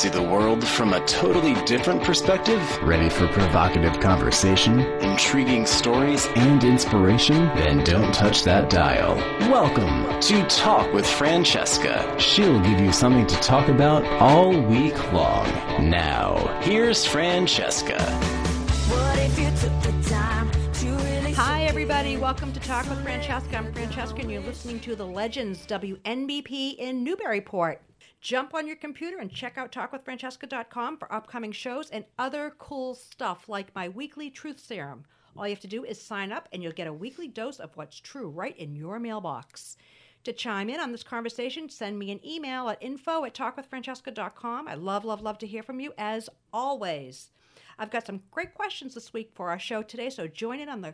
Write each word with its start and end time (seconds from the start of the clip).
see 0.00 0.08
the 0.08 0.22
world 0.22 0.66
from 0.66 0.94
a 0.94 1.04
totally 1.04 1.52
different 1.66 2.02
perspective? 2.02 2.58
Ready 2.82 3.10
for 3.10 3.28
provocative 3.28 4.00
conversation 4.00 4.80
Intriguing 5.02 5.66
stories? 5.66 6.26
and 6.36 6.64
inspiration? 6.64 7.36
Then 7.48 7.84
don't 7.84 8.14
touch 8.14 8.42
that 8.44 8.70
dial. 8.70 9.16
Welcome. 9.50 10.18
To 10.20 10.42
Talk 10.46 10.90
with 10.94 11.06
Francesca. 11.06 12.16
She'll 12.18 12.60
give 12.60 12.80
you 12.80 12.92
something 12.92 13.26
to 13.26 13.36
talk 13.42 13.68
about 13.68 14.02
all 14.22 14.58
week 14.58 14.96
long. 15.12 15.44
Now, 15.90 16.58
Here's 16.62 17.04
Francesca. 17.04 18.00
What 18.00 19.18
if 19.18 19.38
you 19.38 19.50
took 19.50 19.82
the 19.82 20.08
time 20.08 20.50
to 20.50 20.86
really 20.86 21.34
Hi, 21.34 21.64
everybody. 21.64 22.16
Welcome 22.16 22.54
to 22.54 22.60
Talk 22.60 22.88
with 22.88 23.02
Francesca. 23.02 23.54
I'm 23.54 23.70
Francesca, 23.74 24.22
and 24.22 24.30
you're 24.30 24.40
listening 24.40 24.80
to 24.80 24.96
the 24.96 25.04
Legends 25.04 25.66
WNBP 25.66 26.76
in 26.76 27.04
Newburyport. 27.04 27.82
Jump 28.20 28.54
on 28.54 28.66
your 28.66 28.76
computer 28.76 29.18
and 29.18 29.32
check 29.32 29.56
out 29.56 29.72
talkwithfrancesca.com 29.72 30.98
for 30.98 31.12
upcoming 31.12 31.52
shows 31.52 31.88
and 31.88 32.04
other 32.18 32.54
cool 32.58 32.94
stuff 32.94 33.48
like 33.48 33.74
my 33.74 33.88
weekly 33.88 34.28
truth 34.28 34.60
serum. 34.60 35.04
All 35.36 35.46
you 35.46 35.54
have 35.54 35.60
to 35.60 35.66
do 35.66 35.84
is 35.84 36.00
sign 36.00 36.30
up, 36.30 36.48
and 36.52 36.62
you'll 36.62 36.72
get 36.72 36.86
a 36.86 36.92
weekly 36.92 37.28
dose 37.28 37.58
of 37.58 37.76
what's 37.76 37.98
true 37.98 38.28
right 38.28 38.56
in 38.58 38.76
your 38.76 38.98
mailbox. 38.98 39.76
To 40.24 40.34
chime 40.34 40.68
in 40.68 40.80
on 40.80 40.92
this 40.92 41.02
conversation, 41.02 41.70
send 41.70 41.98
me 41.98 42.10
an 42.10 42.20
email 42.26 42.68
at 42.68 42.82
info 42.82 43.24
at 43.24 43.34
talkwithfrancesca.com. 43.34 44.68
I 44.68 44.74
love, 44.74 45.06
love, 45.06 45.22
love 45.22 45.38
to 45.38 45.46
hear 45.46 45.62
from 45.62 45.80
you 45.80 45.94
as 45.96 46.28
always. 46.52 47.30
I've 47.78 47.90
got 47.90 48.06
some 48.06 48.22
great 48.30 48.52
questions 48.52 48.94
this 48.94 49.14
week 49.14 49.30
for 49.34 49.48
our 49.48 49.58
show 49.58 49.82
today, 49.82 50.10
so 50.10 50.26
join 50.26 50.60
in 50.60 50.68
on 50.68 50.82
the 50.82 50.92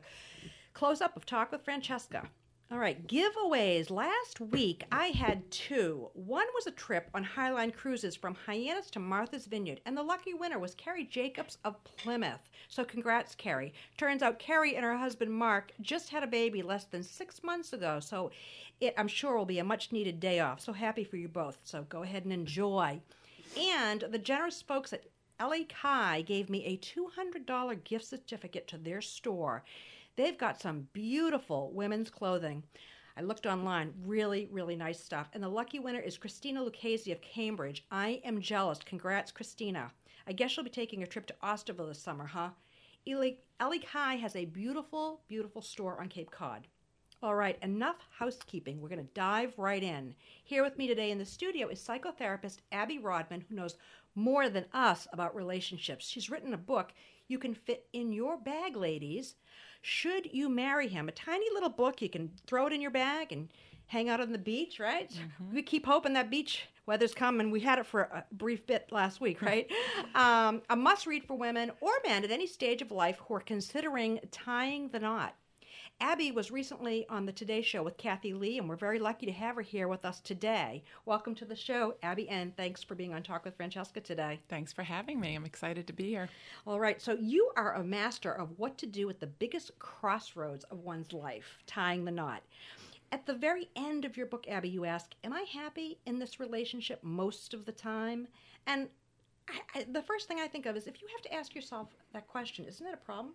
close 0.74 1.00
up 1.00 1.16
of 1.16 1.26
Talk 1.26 1.50
with 1.50 1.64
Francesca. 1.64 2.28
All 2.68 2.78
right, 2.78 3.06
giveaways. 3.06 3.90
Last 3.90 4.40
week 4.40 4.82
I 4.90 5.06
had 5.06 5.48
two. 5.52 6.10
One 6.14 6.46
was 6.52 6.66
a 6.66 6.72
trip 6.72 7.08
on 7.14 7.22
Hy-Line 7.22 7.70
Cruises 7.70 8.16
from 8.16 8.34
Hyannis 8.34 8.90
to 8.90 8.98
Martha's 8.98 9.46
Vineyard, 9.46 9.80
and 9.86 9.96
the 9.96 10.02
lucky 10.02 10.34
winner 10.34 10.58
was 10.58 10.74
Carrie 10.74 11.04
Jacobs 11.04 11.58
of 11.64 11.82
Plymouth. 11.84 12.50
So 12.66 12.84
congrats, 12.84 13.36
Carrie. 13.36 13.72
Turns 13.96 14.20
out 14.20 14.40
Carrie 14.40 14.74
and 14.74 14.84
her 14.84 14.96
husband 14.96 15.32
Mark 15.32 15.70
just 15.80 16.08
had 16.08 16.24
a 16.24 16.26
baby 16.26 16.60
less 16.60 16.86
than 16.86 17.04
six 17.04 17.44
months 17.44 17.72
ago, 17.72 18.00
so 18.00 18.32
it 18.80 18.94
I'm 18.98 19.06
sure 19.06 19.38
will 19.38 19.46
be 19.46 19.60
a 19.60 19.64
much 19.64 19.92
needed 19.92 20.18
day 20.18 20.40
off. 20.40 20.60
So 20.60 20.72
happy 20.72 21.04
for 21.04 21.18
you 21.18 21.28
both. 21.28 21.58
So 21.62 21.86
go 21.88 22.02
ahead 22.02 22.24
and 22.24 22.32
enjoy. 22.32 23.00
And 23.56 24.04
the 24.10 24.18
generous 24.18 24.60
folks 24.60 24.92
at 24.92 25.04
LA 25.40 25.58
Kai 25.68 26.22
gave 26.22 26.50
me 26.50 26.64
a 26.64 26.78
$200 26.78 27.84
gift 27.84 28.06
certificate 28.06 28.66
to 28.68 28.76
their 28.76 29.00
store. 29.00 29.62
They've 30.16 30.38
got 30.38 30.60
some 30.60 30.88
beautiful 30.94 31.70
women's 31.72 32.08
clothing. 32.08 32.62
I 33.18 33.22
looked 33.22 33.46
online, 33.46 33.92
really, 34.04 34.48
really 34.50 34.74
nice 34.74 34.98
stuff. 35.02 35.28
And 35.32 35.42
the 35.42 35.48
lucky 35.48 35.78
winner 35.78 36.00
is 36.00 36.18
Christina 36.18 36.62
Lucchese 36.62 37.12
of 37.12 37.20
Cambridge. 37.20 37.84
I 37.90 38.20
am 38.24 38.40
jealous. 38.40 38.78
Congrats, 38.84 39.30
Christina. 39.30 39.92
I 40.26 40.32
guess 40.32 40.50
she'll 40.50 40.64
be 40.64 40.70
taking 40.70 41.02
a 41.02 41.06
trip 41.06 41.26
to 41.26 41.34
Osterville 41.42 41.88
this 41.88 42.02
summer, 42.02 42.26
huh? 42.26 42.50
Ellie 43.06 43.78
Kai 43.78 44.16
has 44.16 44.34
a 44.34 44.46
beautiful, 44.46 45.20
beautiful 45.28 45.62
store 45.62 46.00
on 46.00 46.08
Cape 46.08 46.30
Cod. 46.30 46.66
All 47.22 47.34
right, 47.34 47.58
enough 47.62 47.96
housekeeping. 48.18 48.80
We're 48.80 48.88
going 48.88 49.06
to 49.06 49.14
dive 49.14 49.54
right 49.56 49.82
in. 49.82 50.14
Here 50.44 50.62
with 50.62 50.76
me 50.76 50.86
today 50.86 51.10
in 51.10 51.18
the 51.18 51.24
studio 51.24 51.68
is 51.68 51.80
psychotherapist 51.80 52.58
Abby 52.72 52.98
Rodman, 52.98 53.44
who 53.48 53.54
knows 53.54 53.76
more 54.14 54.48
than 54.48 54.66
us 54.72 55.06
about 55.12 55.34
relationships. 55.34 56.06
She's 56.06 56.28
written 56.28 56.52
a 56.52 56.58
book 56.58 56.92
you 57.28 57.38
can 57.38 57.54
fit 57.54 57.86
in 57.92 58.12
your 58.12 58.36
bag, 58.36 58.76
ladies. 58.76 59.34
Should 59.82 60.32
you 60.32 60.48
marry 60.48 60.88
him? 60.88 61.08
A 61.08 61.12
tiny 61.12 61.46
little 61.52 61.68
book 61.68 62.02
you 62.02 62.08
can 62.08 62.30
throw 62.46 62.66
it 62.66 62.72
in 62.72 62.80
your 62.80 62.90
bag 62.90 63.32
and 63.32 63.48
hang 63.86 64.08
out 64.08 64.20
on 64.20 64.32
the 64.32 64.38
beach, 64.38 64.80
right? 64.80 65.10
We 65.52 65.62
keep 65.62 65.86
hoping 65.86 66.14
that 66.14 66.30
beach 66.30 66.66
weather's 66.86 67.14
coming. 67.14 67.50
We 67.50 67.60
had 67.60 67.78
it 67.78 67.86
for 67.86 68.02
a 68.02 68.24
brief 68.32 68.66
bit 68.66 68.88
last 68.90 69.20
week, 69.20 69.42
right? 69.42 69.70
um, 70.14 70.62
a 70.70 70.76
must 70.76 71.06
read 71.06 71.24
for 71.24 71.36
women 71.36 71.70
or 71.80 71.92
men 72.04 72.24
at 72.24 72.30
any 72.30 72.46
stage 72.46 72.82
of 72.82 72.90
life 72.90 73.18
who 73.26 73.34
are 73.34 73.40
considering 73.40 74.20
tying 74.30 74.88
the 74.88 74.98
knot. 74.98 75.34
Abby 75.98 76.30
was 76.30 76.50
recently 76.50 77.06
on 77.08 77.24
the 77.24 77.32
Today 77.32 77.62
Show 77.62 77.82
with 77.82 77.96
Kathie 77.96 78.34
Lee, 78.34 78.58
and 78.58 78.68
we're 78.68 78.76
very 78.76 78.98
lucky 78.98 79.24
to 79.24 79.32
have 79.32 79.56
her 79.56 79.62
here 79.62 79.88
with 79.88 80.04
us 80.04 80.20
today. 80.20 80.84
Welcome 81.06 81.34
to 81.36 81.46
the 81.46 81.56
show, 81.56 81.94
Abby, 82.02 82.28
and 82.28 82.54
thanks 82.54 82.82
for 82.82 82.94
being 82.94 83.14
on 83.14 83.22
Talk 83.22 83.46
with 83.46 83.56
Francesca 83.56 84.02
today. 84.02 84.38
Thanks 84.50 84.74
for 84.74 84.82
having 84.82 85.18
me. 85.18 85.34
I'm 85.34 85.46
excited 85.46 85.86
to 85.86 85.94
be 85.94 86.08
here. 86.08 86.28
All 86.66 86.78
right, 86.78 87.00
so 87.00 87.14
you 87.14 87.50
are 87.56 87.72
a 87.72 87.82
master 87.82 88.30
of 88.30 88.58
what 88.58 88.76
to 88.76 88.86
do 88.86 89.08
at 89.08 89.20
the 89.20 89.26
biggest 89.26 89.78
crossroads 89.78 90.64
of 90.64 90.80
one's 90.80 91.14
life, 91.14 91.56
tying 91.66 92.04
the 92.04 92.10
knot. 92.10 92.42
At 93.10 93.24
the 93.24 93.34
very 93.34 93.70
end 93.74 94.04
of 94.04 94.18
your 94.18 94.26
book, 94.26 94.46
Abby, 94.48 94.68
you 94.68 94.84
ask, 94.84 95.14
Am 95.24 95.32
I 95.32 95.46
happy 95.50 95.98
in 96.04 96.18
this 96.18 96.38
relationship 96.38 97.02
most 97.02 97.54
of 97.54 97.64
the 97.64 97.72
time? 97.72 98.28
And 98.66 98.90
I, 99.48 99.60
I, 99.74 99.86
the 99.90 100.02
first 100.02 100.28
thing 100.28 100.40
I 100.40 100.48
think 100.48 100.66
of 100.66 100.76
is 100.76 100.86
if 100.86 101.00
you 101.00 101.08
have 101.08 101.22
to 101.22 101.32
ask 101.32 101.54
yourself 101.54 101.88
that 102.12 102.28
question, 102.28 102.66
isn't 102.66 102.84
that 102.84 102.92
a 102.92 102.98
problem? 102.98 103.32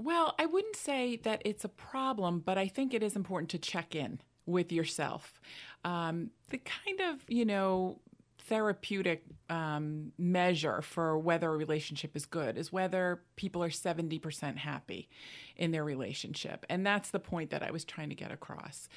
Well, 0.00 0.34
I 0.38 0.46
wouldn't 0.46 0.76
say 0.76 1.16
that 1.24 1.42
it's 1.44 1.62
a 1.62 1.68
problem, 1.68 2.40
but 2.40 2.56
I 2.56 2.68
think 2.68 2.94
it 2.94 3.02
is 3.02 3.16
important 3.16 3.50
to 3.50 3.58
check 3.58 3.94
in 3.94 4.22
with 4.46 4.72
yourself. 4.72 5.42
Um, 5.84 6.30
the 6.48 6.56
kind 6.56 7.00
of, 7.00 7.22
you 7.28 7.44
know, 7.44 8.00
therapeutic 8.38 9.24
um, 9.50 10.12
measure 10.16 10.80
for 10.80 11.18
whether 11.18 11.50
a 11.50 11.56
relationship 11.56 12.16
is 12.16 12.24
good 12.24 12.56
is 12.56 12.72
whether 12.72 13.20
people 13.36 13.62
are 13.62 13.68
70% 13.68 14.56
happy 14.56 15.10
in 15.54 15.70
their 15.70 15.84
relationship. 15.84 16.64
And 16.70 16.86
that's 16.86 17.10
the 17.10 17.20
point 17.20 17.50
that 17.50 17.62
I 17.62 17.70
was 17.70 17.84
trying 17.84 18.08
to 18.08 18.14
get 18.14 18.32
across. 18.32 18.88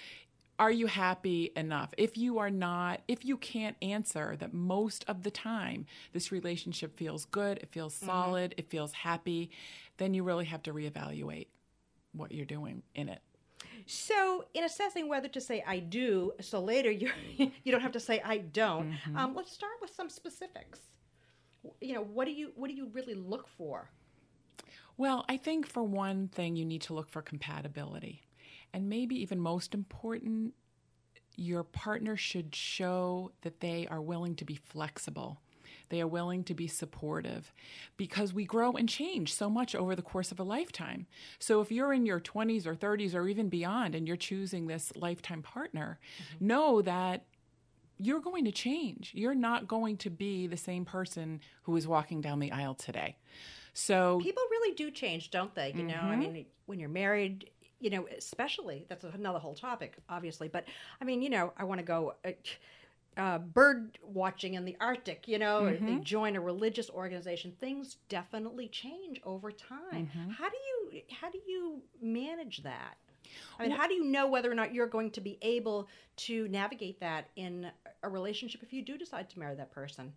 Are 0.57 0.71
you 0.71 0.87
happy 0.87 1.51
enough? 1.57 1.93
If 1.97 2.15
you 2.15 2.37
are 2.37 2.49
not, 2.49 3.01
if 3.07 3.25
you 3.25 3.35
can't 3.35 3.75
answer 3.81 4.37
that 4.37 4.53
most 4.53 5.03
of 5.07 5.23
the 5.23 5.31
time 5.31 5.85
this 6.13 6.31
relationship 6.31 6.95
feels 6.95 7.25
good, 7.25 7.57
it 7.57 7.71
feels 7.71 7.93
solid, 7.93 8.53
it 8.55 8.69
feels 8.69 8.93
happy, 8.93 9.49
then 9.97 10.13
you 10.13 10.23
really 10.23 10.45
have 10.45 10.63
to 10.63 10.73
reevaluate 10.73 11.47
what 12.13 12.31
you're 12.31 12.45
doing 12.45 12.83
in 12.95 13.09
it. 13.09 13.21
So, 13.85 14.45
in 14.53 14.63
assessing 14.63 15.09
whether 15.09 15.27
to 15.29 15.41
say 15.41 15.63
"I 15.65 15.79
do," 15.79 16.33
so 16.41 16.59
later 16.59 16.91
you 16.91 17.11
you 17.37 17.71
don't 17.71 17.81
have 17.81 17.91
to 17.93 17.99
say 17.99 18.21
"I 18.23 18.37
don't." 18.37 18.95
Um, 19.15 19.35
let's 19.35 19.51
start 19.51 19.73
with 19.81 19.93
some 19.93 20.09
specifics. 20.09 20.79
You 21.81 21.95
know, 21.95 22.03
what 22.03 22.25
do 22.25 22.31
you 22.31 22.51
what 22.55 22.69
do 22.69 22.75
you 22.75 22.89
really 22.93 23.13
look 23.15 23.47
for? 23.47 23.89
Well, 24.97 25.25
I 25.27 25.37
think 25.37 25.65
for 25.65 25.83
one 25.83 26.27
thing, 26.27 26.55
you 26.55 26.65
need 26.65 26.83
to 26.83 26.93
look 26.93 27.09
for 27.09 27.21
compatibility. 27.21 28.21
And 28.73 28.89
maybe 28.89 29.15
even 29.21 29.39
most 29.39 29.73
important, 29.73 30.53
your 31.35 31.63
partner 31.63 32.15
should 32.15 32.55
show 32.55 33.31
that 33.41 33.59
they 33.59 33.87
are 33.89 34.01
willing 34.01 34.35
to 34.35 34.45
be 34.45 34.55
flexible. 34.55 35.41
They 35.89 36.01
are 36.01 36.07
willing 36.07 36.43
to 36.45 36.53
be 36.53 36.67
supportive 36.67 37.53
because 37.97 38.33
we 38.33 38.45
grow 38.45 38.71
and 38.73 38.89
change 38.89 39.33
so 39.33 39.49
much 39.49 39.75
over 39.75 39.95
the 39.95 40.01
course 40.01 40.31
of 40.31 40.39
a 40.39 40.43
lifetime. 40.43 41.07
So, 41.39 41.61
if 41.61 41.71
you're 41.71 41.93
in 41.93 42.05
your 42.05 42.19
20s 42.19 42.65
or 42.65 42.75
30s 42.75 43.13
or 43.15 43.27
even 43.27 43.49
beyond 43.49 43.95
and 43.95 44.07
you're 44.07 44.17
choosing 44.17 44.67
this 44.67 44.91
lifetime 44.95 45.41
partner, 45.41 45.99
know 46.39 46.81
that 46.81 47.25
you're 47.99 48.19
going 48.19 48.45
to 48.45 48.51
change. 48.51 49.11
You're 49.13 49.35
not 49.35 49.67
going 49.67 49.97
to 49.97 50.09
be 50.09 50.47
the 50.47 50.57
same 50.57 50.83
person 50.85 51.41
who 51.63 51.75
is 51.75 51.87
walking 51.87 52.21
down 52.21 52.39
the 52.39 52.51
aisle 52.51 52.75
today. 52.75 53.17
So, 53.73 54.19
People 54.21 54.43
really 54.51 54.75
do 54.75 54.91
change, 54.91 55.31
don't 55.31 55.53
they? 55.55 55.73
You 55.75 55.83
know, 55.83 55.95
I 55.95 56.15
mean, 56.15 56.45
when 56.65 56.79
you're 56.79 56.89
married, 56.89 57.49
you 57.79 57.89
know, 57.89 58.07
especially 58.17 58.85
that's 58.87 59.03
another 59.03 59.39
whole 59.39 59.55
topic, 59.55 59.95
obviously. 60.09 60.47
But 60.47 60.65
I 61.01 61.05
mean, 61.05 61.21
you 61.21 61.29
know, 61.29 61.53
I 61.57 61.63
want 61.63 61.79
to 61.79 61.85
go. 61.85 62.15
Uh, 62.25 62.31
uh, 63.17 63.37
bird 63.39 63.97
watching 64.03 64.55
in 64.55 64.65
the 64.65 64.75
Arctic, 64.79 65.27
you 65.27 65.39
know, 65.39 65.65
or 65.65 65.77
they 65.77 65.95
join 65.97 66.35
a 66.35 66.41
religious 66.41 66.89
organization. 66.89 67.53
Things 67.59 67.97
definitely 68.09 68.67
change 68.67 69.21
over 69.23 69.51
time. 69.51 70.09
How 70.37 70.49
do 70.49 70.57
you 70.57 71.01
how 71.21 71.29
do 71.29 71.39
you 71.47 71.81
manage 72.01 72.63
that? 72.63 72.95
I 73.57 73.63
mean, 73.63 73.71
how 73.71 73.87
do 73.87 73.93
you 73.93 74.03
know 74.03 74.27
whether 74.27 74.51
or 74.51 74.55
not 74.55 74.73
you're 74.73 74.87
going 74.87 75.11
to 75.11 75.21
be 75.21 75.37
able 75.41 75.87
to 76.17 76.47
navigate 76.49 76.99
that 76.99 77.29
in 77.35 77.71
a 78.03 78.09
relationship 78.09 78.61
if 78.63 78.73
you 78.73 78.83
do 78.83 78.97
decide 78.97 79.29
to 79.31 79.39
marry 79.39 79.55
that 79.55 79.71
person? 79.71 80.13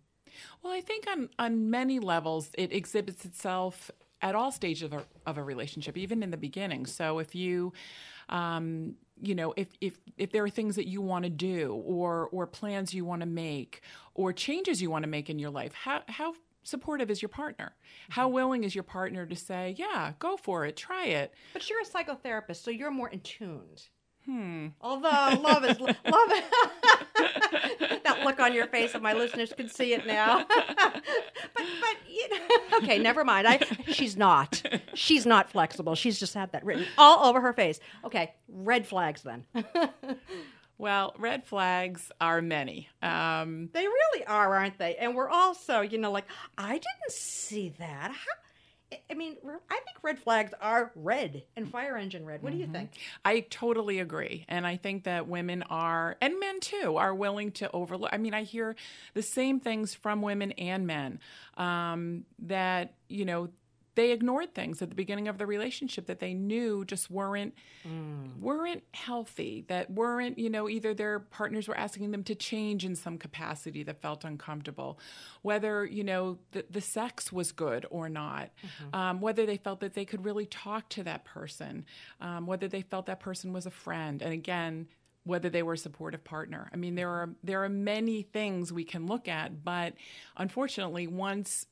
Well, 0.61 0.73
I 0.73 0.81
think 0.81 1.05
on 1.07 1.29
on 1.39 1.69
many 1.69 1.99
levels 1.99 2.51
it 2.57 2.71
exhibits 2.71 3.25
itself 3.25 3.91
at 4.21 4.35
all 4.35 4.51
stages 4.51 4.83
of 4.83 4.93
a, 4.93 5.05
of 5.25 5.37
a 5.37 5.43
relationship, 5.43 5.97
even 5.97 6.23
in 6.23 6.31
the 6.31 6.37
beginning. 6.37 6.85
So 6.85 7.19
if 7.19 7.35
you, 7.35 7.73
um, 8.29 8.95
you 9.21 9.35
know, 9.35 9.53
if 9.57 9.69
if 9.81 9.99
if 10.17 10.31
there 10.31 10.43
are 10.43 10.49
things 10.49 10.75
that 10.75 10.87
you 10.87 11.01
want 11.01 11.23
to 11.23 11.29
do, 11.29 11.73
or 11.85 12.29
or 12.31 12.47
plans 12.47 12.93
you 12.93 13.05
want 13.05 13.21
to 13.21 13.27
make, 13.27 13.81
or 14.13 14.33
changes 14.33 14.81
you 14.81 14.89
want 14.89 15.03
to 15.03 15.09
make 15.09 15.29
in 15.29 15.39
your 15.39 15.49
life, 15.49 15.73
how 15.73 16.01
how 16.07 16.33
supportive 16.63 17.09
is 17.09 17.21
your 17.21 17.29
partner? 17.29 17.73
How 18.09 18.25
mm-hmm. 18.25 18.35
willing 18.35 18.63
is 18.63 18.75
your 18.75 18.83
partner 18.83 19.25
to 19.25 19.35
say, 19.35 19.75
"Yeah, 19.77 20.13
go 20.19 20.37
for 20.37 20.65
it, 20.65 20.77
try 20.77 21.05
it"? 21.05 21.33
But 21.53 21.69
you're 21.69 21.81
a 21.81 21.85
psychotherapist, 21.85 22.63
so 22.63 22.71
you're 22.71 22.91
more 22.91 23.09
in 23.09 23.21
tuned. 23.21 23.89
Hmm. 24.27 24.67
Although 24.81 25.39
love 25.41 25.63
is 25.63 25.79
love. 25.79 25.93
that 28.03 28.21
look 28.25 28.39
on 28.41 28.53
your 28.53 28.67
face, 28.67 28.93
if 28.93 29.01
my 29.01 29.13
listeners 29.13 29.53
can 29.55 29.69
see 29.69 29.93
it 29.93 30.05
now. 30.05 30.45
but 30.55 31.01
but 31.53 31.97
you 32.09 32.29
know, 32.29 32.77
okay, 32.79 32.99
never 32.99 33.23
mind. 33.23 33.47
I 33.47 33.59
she's 33.87 34.17
not. 34.17 34.61
She's 34.93 35.25
not 35.25 35.49
flexible. 35.49 35.95
She's 35.95 36.19
just 36.19 36.33
had 36.33 36.51
that 36.51 36.65
written 36.65 36.85
all 36.97 37.29
over 37.29 37.39
her 37.39 37.53
face. 37.53 37.79
Okay, 38.03 38.33
red 38.49 38.85
flags 38.85 39.21
then. 39.23 39.45
Well, 40.79 41.15
red 41.17 41.43
flags 41.43 42.11
are 42.21 42.39
many. 42.39 42.87
Um, 43.01 43.69
They 43.73 43.81
really 43.87 44.25
are, 44.27 44.55
aren't 44.55 44.77
they? 44.77 44.95
And 44.97 45.15
we're 45.15 45.27
also, 45.27 45.81
you 45.81 45.97
know, 45.97 46.11
like 46.11 46.25
I 46.55 46.73
didn't 46.73 47.09
see 47.09 47.73
that. 47.79 48.11
How? 48.11 48.33
I- 48.91 49.13
mean, 49.15 49.35
I 49.69 49.75
think 49.75 49.97
red 50.01 50.19
flags 50.19 50.53
are 50.61 50.91
red 50.95 51.43
and 51.55 51.69
fire 51.69 51.97
engine 51.97 52.25
red. 52.25 52.41
What 52.41 52.53
do 52.53 52.59
you 52.59 52.67
think? 52.67 52.91
I 53.25 53.41
totally 53.41 53.99
agree. 53.99 54.45
And 54.47 54.65
I 54.65 54.77
think 54.77 55.03
that 55.03 55.27
women 55.27 55.63
are, 55.63 56.15
and 56.21 56.39
men 56.39 56.59
too, 56.59 56.95
are 56.97 57.13
willing 57.13 57.51
to 57.53 57.71
overlook. 57.71 58.11
I 58.13 58.17
mean, 58.17 58.33
I 58.33 58.43
hear 58.43 58.75
the 59.13 59.23
same 59.23 59.59
things 59.59 59.93
from 59.93 60.21
women 60.21 60.51
and 60.53 60.87
men 60.87 61.19
um, 61.57 62.25
that, 62.39 62.93
you 63.09 63.25
know, 63.25 63.49
they 63.97 64.11
ignored 64.11 64.53
things 64.53 64.79
at 64.83 64.89
the 64.89 64.95
beginning 64.95 65.27
of 65.27 65.39
the 65.39 65.45
relationship 65.47 66.05
that 66.05 66.19
they 66.19 66.31
knew 66.31 66.85
just 66.85 67.09
weren't 67.09 67.55
weren't 68.39 68.83
healthy 68.93 69.65
that 69.67 69.89
weren't 69.89 70.37
you 70.37 70.51
know 70.51 70.69
either 70.69 70.93
their 70.93 71.19
partners 71.19 71.67
were 71.67 71.75
asking 71.75 72.11
them 72.11 72.23
to 72.23 72.35
change 72.35 72.85
in 72.85 72.95
some 72.95 73.17
capacity 73.17 73.81
that 73.81 73.99
felt 73.99 74.23
uncomfortable 74.23 74.99
whether 75.41 75.83
you 75.83 76.03
know 76.03 76.37
the, 76.51 76.63
the 76.69 76.79
sex 76.79 77.31
was 77.33 77.51
good 77.51 77.87
or 77.89 78.07
not 78.07 78.51
um, 78.93 79.19
whether 79.19 79.47
they 79.47 79.57
felt 79.57 79.79
that 79.79 79.95
they 79.95 80.05
could 80.05 80.23
really 80.23 80.45
talk 80.45 80.87
to 80.89 81.01
that 81.01 81.25
person 81.25 81.83
um, 82.21 82.45
whether 82.45 82.67
they 82.67 82.83
felt 82.83 83.07
that 83.07 83.19
person 83.19 83.51
was 83.51 83.65
a 83.65 83.71
friend 83.71 84.21
and 84.21 84.31
again 84.31 84.87
whether 85.23 85.49
they 85.49 85.61
were 85.61 85.73
a 85.73 85.77
supportive 85.77 86.23
partner. 86.23 86.69
I 86.73 86.77
mean, 86.77 86.95
there 86.95 87.09
are 87.09 87.29
there 87.43 87.65
are 87.65 87.69
many 87.69 88.21
things 88.21 88.71
we 88.71 88.85
can 88.85 89.07
look 89.07 89.27
at, 89.27 89.61
but 89.61 89.93
unfortunately, 90.37 91.05
once 91.05 91.65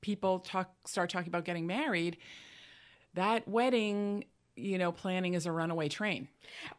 people 0.00 0.40
talk 0.40 0.70
start 0.86 1.10
talking 1.10 1.28
about 1.28 1.44
getting 1.44 1.66
married, 1.66 2.18
that 3.14 3.46
wedding, 3.48 4.24
you 4.56 4.78
know, 4.78 4.92
planning 4.92 5.34
is 5.34 5.46
a 5.46 5.52
runaway 5.52 5.88
train. 5.88 6.28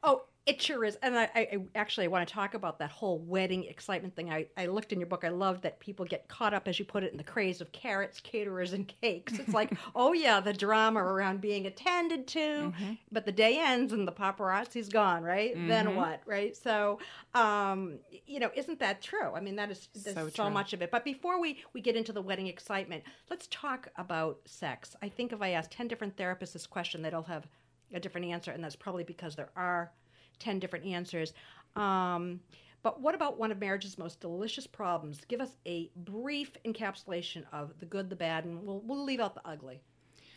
Oh, 0.03 0.23
it 0.49 0.59
sure 0.59 0.83
is. 0.83 0.97
And 1.03 1.15
I, 1.15 1.29
I 1.35 1.57
actually 1.75 2.05
I 2.05 2.07
want 2.07 2.27
to 2.27 2.33
talk 2.33 2.55
about 2.55 2.79
that 2.79 2.89
whole 2.89 3.19
wedding 3.19 3.65
excitement 3.65 4.15
thing. 4.15 4.31
I, 4.31 4.47
I 4.57 4.65
looked 4.65 4.91
in 4.91 4.99
your 4.99 5.07
book. 5.07 5.23
I 5.23 5.29
love 5.29 5.61
that 5.61 5.79
people 5.79 6.05
get 6.05 6.27
caught 6.27 6.55
up, 6.55 6.67
as 6.67 6.79
you 6.79 6.85
put 6.85 7.03
it, 7.03 7.11
in 7.11 7.17
the 7.17 7.23
craze 7.23 7.61
of 7.61 7.71
carats, 7.71 8.19
caterers, 8.19 8.73
and 8.73 8.91
cakes. 9.01 9.37
It's 9.37 9.53
like, 9.53 9.71
oh 9.95 10.13
yeah, 10.13 10.39
the 10.39 10.51
drama 10.51 11.03
around 11.03 11.39
being 11.39 11.67
attended 11.67 12.25
to, 12.29 12.73
but 13.11 13.25
the 13.25 13.31
day 13.31 13.59
ends 13.59 13.93
and 13.93 14.07
the 14.07 14.11
paparazzi's 14.11 14.89
gone, 14.89 15.21
right? 15.23 15.53
Then 15.67 15.95
what, 15.95 16.21
right? 16.25 16.57
So, 16.57 16.97
um, 17.35 17.99
you 18.25 18.39
know, 18.39 18.49
isn't 18.55 18.79
that 18.79 19.03
true? 19.03 19.31
I 19.35 19.41
mean, 19.41 19.55
that 19.57 19.69
is 19.69 19.87
so, 19.93 20.29
So 20.29 20.49
much 20.49 20.73
of 20.73 20.81
it. 20.81 20.89
But 20.89 21.05
before 21.05 21.39
we 21.39 21.59
we 21.73 21.81
get 21.81 21.95
into 21.95 22.11
the 22.11 22.23
wedding 22.23 22.47
excitement, 22.47 23.03
let's 23.29 23.47
talk 23.51 23.89
about 23.97 24.39
sex. 24.45 24.95
I 25.03 25.09
think 25.09 25.31
if 25.31 25.41
I 25.43 25.51
ask 25.51 25.69
ten 25.69 25.87
different 25.87 26.17
therapists 26.17 26.53
this 26.53 26.65
question, 26.65 27.03
they'll 27.03 27.21
have 27.23 27.47
a 27.93 27.99
different 27.99 28.25
answer, 28.27 28.51
and 28.51 28.63
that's 28.63 28.75
probably 28.75 29.03
because 29.03 29.35
there 29.35 29.49
are 29.55 29.91
10 30.39 30.59
different 30.59 30.85
answers. 30.85 31.33
Um, 31.75 32.39
but 32.81 33.01
what 33.01 33.13
about 33.13 33.37
one 33.37 33.51
of 33.51 33.59
marriage's 33.59 33.97
most 33.97 34.19
delicious 34.21 34.65
problems? 34.65 35.19
Give 35.27 35.41
us 35.41 35.51
a 35.65 35.89
brief 35.95 36.51
encapsulation 36.65 37.43
of 37.51 37.73
the 37.79 37.85
good, 37.85 38.09
the 38.09 38.15
bad, 38.15 38.45
and 38.45 38.63
we'll, 38.65 38.79
we'll 38.81 39.03
leave 39.03 39.19
out 39.19 39.35
the 39.35 39.41
ugly. 39.45 39.81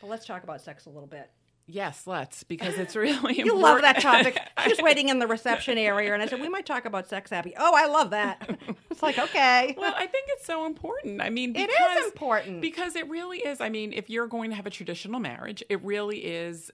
But 0.00 0.08
let's 0.10 0.26
talk 0.26 0.42
about 0.42 0.60
sex 0.60 0.86
a 0.86 0.90
little 0.90 1.06
bit. 1.06 1.30
Yes, 1.68 2.08
let's 2.08 2.42
because 2.42 2.76
it's 2.76 2.96
really 2.96 3.36
You 3.36 3.44
important. 3.44 3.62
love 3.62 3.80
that 3.82 4.00
topic. 4.02 4.36
I 4.56 4.66
was 4.66 4.78
waiting 4.82 5.08
in 5.08 5.20
the 5.20 5.28
reception 5.28 5.78
area 5.78 6.12
and 6.12 6.20
I 6.20 6.26
said, 6.26 6.40
we 6.40 6.48
might 6.48 6.66
talk 6.66 6.84
about 6.84 7.08
sex 7.08 7.30
happy. 7.30 7.54
Oh, 7.56 7.72
I 7.74 7.86
love 7.86 8.10
that. 8.10 8.58
it's 8.90 9.00
like, 9.02 9.16
okay. 9.18 9.74
well, 9.78 9.94
I 9.96 10.06
think 10.08 10.26
it's 10.30 10.44
so 10.44 10.66
important. 10.66 11.22
I 11.22 11.30
mean, 11.30 11.50
It 11.50 11.68
because, 11.68 11.98
is 11.98 12.06
important. 12.06 12.60
because 12.60 12.96
it 12.96 13.08
really 13.08 13.38
is. 13.38 13.60
I 13.60 13.68
mean, 13.68 13.92
if 13.92 14.10
you're 14.10 14.26
going 14.26 14.50
to 14.50 14.56
have 14.56 14.66
a 14.66 14.70
traditional 14.70 15.20
marriage, 15.20 15.62
it 15.70 15.82
really 15.84 16.18
is. 16.18 16.72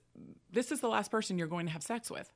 This 0.51 0.73
is 0.73 0.81
the 0.81 0.89
last 0.89 1.11
person 1.11 1.37
you're 1.37 1.47
going 1.47 1.67
to 1.67 1.73
have 1.73 1.83
sex 1.83 2.11
with. 2.11 2.33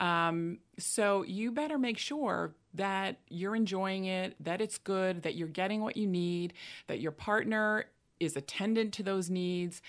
Um, 0.00 0.58
so 0.78 1.22
you 1.22 1.50
better 1.50 1.78
make 1.78 1.98
sure 1.98 2.54
that 2.74 3.18
you're 3.28 3.56
enjoying 3.56 4.04
it, 4.04 4.36
that 4.40 4.60
it's 4.60 4.78
good, 4.78 5.22
that 5.22 5.34
you're 5.34 5.48
getting 5.48 5.80
what 5.80 5.96
you 5.96 6.06
need, 6.06 6.52
that 6.86 7.00
your 7.00 7.12
partner 7.12 7.86
is 8.20 8.36
attendant 8.36 8.94
to 8.94 9.02
those 9.02 9.28
needs. 9.28 9.82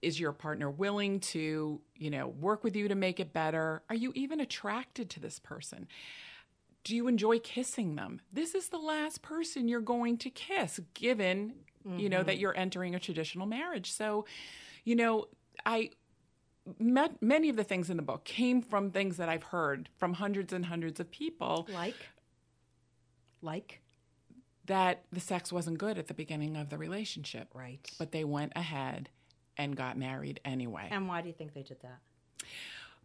Is 0.00 0.18
your 0.18 0.32
partner 0.32 0.70
willing 0.70 1.20
to, 1.20 1.80
you 1.94 2.10
know, 2.10 2.28
work 2.28 2.64
with 2.64 2.74
you 2.74 2.88
to 2.88 2.94
make 2.94 3.20
it 3.20 3.34
better? 3.34 3.82
Are 3.90 3.94
you 3.94 4.12
even 4.14 4.40
attracted 4.40 5.10
to 5.10 5.20
this 5.20 5.38
person? 5.38 5.86
do 6.84 6.96
you 6.96 7.08
enjoy 7.08 7.38
kissing 7.38 7.96
them? 7.96 8.20
This 8.32 8.54
is 8.54 8.68
the 8.68 8.78
last 8.78 9.22
person 9.22 9.68
you're 9.68 9.80
going 9.80 10.16
to 10.18 10.30
kiss, 10.30 10.80
given, 10.94 11.52
you 11.84 12.08
know, 12.08 12.22
that 12.22 12.38
you're 12.38 12.56
entering 12.56 12.94
a 12.94 12.98
traditional 12.98 13.46
marriage. 13.46 13.92
So, 13.92 14.24
you 14.84 14.96
know, 14.96 15.26
I 15.66 15.90
met 16.78 17.20
many 17.22 17.48
of 17.48 17.56
the 17.56 17.64
things 17.64 17.90
in 17.90 17.96
the 17.96 18.02
book 18.02 18.24
came 18.24 18.62
from 18.62 18.90
things 18.90 19.16
that 19.16 19.28
I've 19.28 19.42
heard 19.44 19.88
from 19.98 20.14
hundreds 20.14 20.52
and 20.52 20.66
hundreds 20.66 21.00
of 21.00 21.10
people 21.10 21.68
Like? 21.72 21.96
Like? 23.42 23.80
that 24.66 25.02
the 25.10 25.20
sex 25.20 25.52
wasn't 25.52 25.78
good 25.78 25.98
at 25.98 26.06
the 26.06 26.14
beginning 26.14 26.56
of 26.56 26.68
the 26.68 26.78
relationship, 26.78 27.48
Right. 27.54 27.90
but 27.98 28.12
they 28.12 28.24
went 28.24 28.52
ahead 28.54 29.08
and 29.56 29.76
got 29.76 29.98
married 29.98 30.38
anyway 30.44 30.88
and 30.90 31.08
why 31.08 31.20
do 31.22 31.28
you 31.28 31.34
think 31.34 31.54
they 31.54 31.62
did 31.62 31.80
that? 31.82 31.98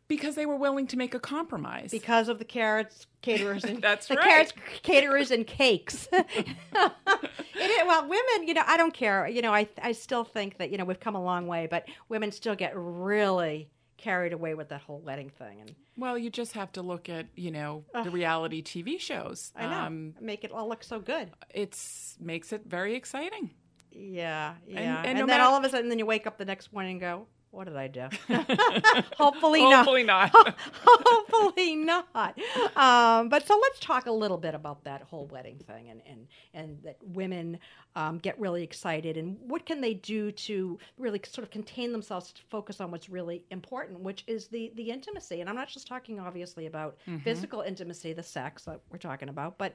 Because 0.07 0.35
they 0.35 0.45
were 0.45 0.55
willing 0.55 0.85
to 0.87 0.97
make 0.97 1.15
a 1.15 1.19
compromise. 1.19 1.89
Because 1.91 2.27
of 2.29 2.37
the 2.37 2.45
carats, 2.45 3.07
caterers, 3.23 3.63
and 3.63 3.81
That's 3.81 4.07
the 4.07 4.15
right. 4.15 4.23
carats, 4.23 4.53
caterers, 4.83 5.31
and 5.31 5.47
cakes. 5.47 6.07
it 6.13 7.87
well, 7.87 8.03
women, 8.03 8.47
you 8.47 8.53
know, 8.53 8.63
I 8.65 8.77
don't 8.77 8.93
care. 8.93 9.27
You 9.27 9.41
know, 9.41 9.53
I 9.53 9.67
I 9.81 9.91
still 9.93 10.23
think 10.23 10.57
that 10.57 10.69
you 10.71 10.77
know 10.77 10.85
we've 10.85 10.99
come 10.99 11.15
a 11.15 11.23
long 11.23 11.47
way, 11.47 11.67
but 11.69 11.85
women 12.09 12.31
still 12.31 12.55
get 12.55 12.73
really 12.75 13.69
carried 13.97 14.33
away 14.33 14.53
with 14.53 14.69
that 14.69 14.81
whole 14.81 14.99
wedding 14.99 15.29
thing, 15.29 15.61
and 15.61 15.75
well, 15.97 16.17
you 16.17 16.29
just 16.29 16.51
have 16.53 16.71
to 16.73 16.81
look 16.81 17.07
at, 17.09 17.27
you 17.35 17.49
know, 17.51 17.85
the 18.03 18.11
reality 18.11 18.61
TV 18.61 18.99
shows. 18.99 19.53
I 19.55 19.61
know 19.65 19.71
Um, 19.87 20.13
make 20.19 20.43
it 20.43 20.51
all 20.51 20.67
look 20.67 20.83
so 20.83 20.99
good. 20.99 21.31
it's 21.49 22.17
makes 22.19 22.51
it 22.51 22.63
very 22.67 22.95
exciting. 22.95 23.51
Yeah, 23.91 24.55
yeah. 24.67 24.97
and 24.99 25.07
And, 25.07 25.19
no 25.19 25.25
then 25.25 25.27
matter- 25.37 25.43
all 25.43 25.55
of 25.55 25.63
a 25.63 25.69
sudden, 25.69 25.87
then 25.89 25.97
you 25.97 26.05
wake 26.05 26.27
up 26.27 26.37
the 26.37 26.43
next 26.45 26.73
morning 26.73 26.91
and 26.93 26.99
go, 26.99 27.27
"What 27.55 27.67
did 27.67 27.77
I 27.77 27.87
do?" 27.87 28.07
Hopefully 29.17 29.61
not. 29.61 29.85
Hopefully 29.85 30.03
not. 30.03 30.31
Hopefully 30.85 31.75
not. 31.75 32.37
Um, 32.75 33.29
but 33.29 33.47
so 33.47 33.57
let's 33.61 33.79
talk 33.79 34.05
a 34.07 34.11
little 34.11 34.37
bit 34.37 34.53
about 34.55 34.83
that 34.83 35.01
whole 35.03 35.27
wedding 35.27 35.57
thing 35.59 35.89
and 35.89 36.01
and 36.05 36.27
and 36.53 36.83
that 36.83 36.97
women 37.01 37.59
um, 37.95 38.17
get 38.17 38.39
really 38.39 38.63
excited 38.63 39.15
and 39.17 39.37
what 39.47 39.65
can 39.65 39.79
they 39.81 39.93
do 39.93 40.31
to 40.31 40.77
really 40.97 41.21
sort 41.25 41.43
of 41.43 41.51
contain 41.51 41.91
themselves 41.91 42.31
to 42.33 42.41
focus 42.49 42.81
on 42.81 42.91
what's 42.91 43.09
really 43.09 43.43
important, 43.51 43.99
which 44.01 44.23
is 44.27 44.47
the 44.47 44.71
the 44.75 44.91
intimacy. 44.91 45.41
And 45.41 45.49
I'm 45.49 45.55
not 45.55 45.69
just 45.69 45.87
talking 45.87 46.19
obviously 46.19 46.65
about 46.65 46.97
physical 47.23 47.61
intimacy, 47.61 48.13
the 48.13 48.23
sex 48.23 48.63
that 48.65 48.81
we're 48.91 48.97
talking 48.97 49.29
about, 49.29 49.57
but 49.57 49.73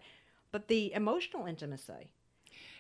but 0.53 0.69
the 0.69 0.93
emotional 0.95 1.47
intimacy. 1.47 2.11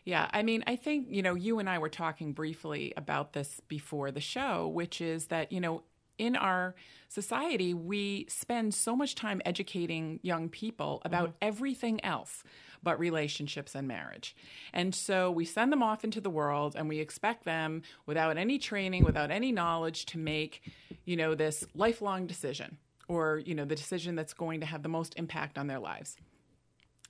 Yeah, 0.05 0.29
I 0.33 0.43
mean, 0.43 0.65
I 0.67 0.77
think, 0.77 1.09
you 1.11 1.23
know, 1.23 1.35
you 1.35 1.59
and 1.59 1.69
I 1.69 1.79
were 1.79 1.89
talking 1.89 2.33
briefly 2.33 2.93
about 2.97 3.33
this 3.33 3.61
before 3.69 4.11
the 4.11 4.21
show, 4.21 4.67
which 4.69 5.01
is 5.01 5.27
that, 5.27 5.53
you 5.53 5.61
know, 5.61 5.83
in 6.21 6.37
our 6.37 6.75
society, 7.09 7.73
we 7.73 8.27
spend 8.29 8.75
so 8.75 8.95
much 8.95 9.15
time 9.15 9.41
educating 9.45 10.21
young 10.23 10.49
people 10.49 11.01
about 11.05 11.35
everything 11.41 12.03
else 12.05 12.45
but 12.83 12.99
relationships 12.99 13.75
and 13.75 13.89
marriage. 13.89 14.37
And 14.73 14.95
so 14.95 15.31
we 15.31 15.45
send 15.45 15.73
them 15.73 15.83
off 15.83 16.05
into 16.05 16.21
the 16.21 16.31
world 16.31 16.77
and 16.77 16.89
we 16.89 16.99
expect 16.99 17.45
them 17.45 17.83
without 18.07 18.37
any 18.37 18.59
training, 18.59 19.05
without 19.05 19.31
any 19.31 19.53
knowledge 19.53 20.07
to 20.07 20.19
make, 20.19 20.63
you 21.05 21.17
know, 21.17 21.35
this 21.35 21.65
lifelong 21.75 22.27
decision 22.27 22.79
or, 23.09 23.43
you 23.45 23.55
know, 23.55 23.65
the 23.65 23.75
decision 23.75 24.15
that's 24.15 24.35
going 24.35 24.61
to 24.61 24.67
have 24.67 24.83
the 24.83 24.89
most 24.89 25.15
impact 25.17 25.59
on 25.59 25.67
their 25.67 25.81
lives. 25.81 26.17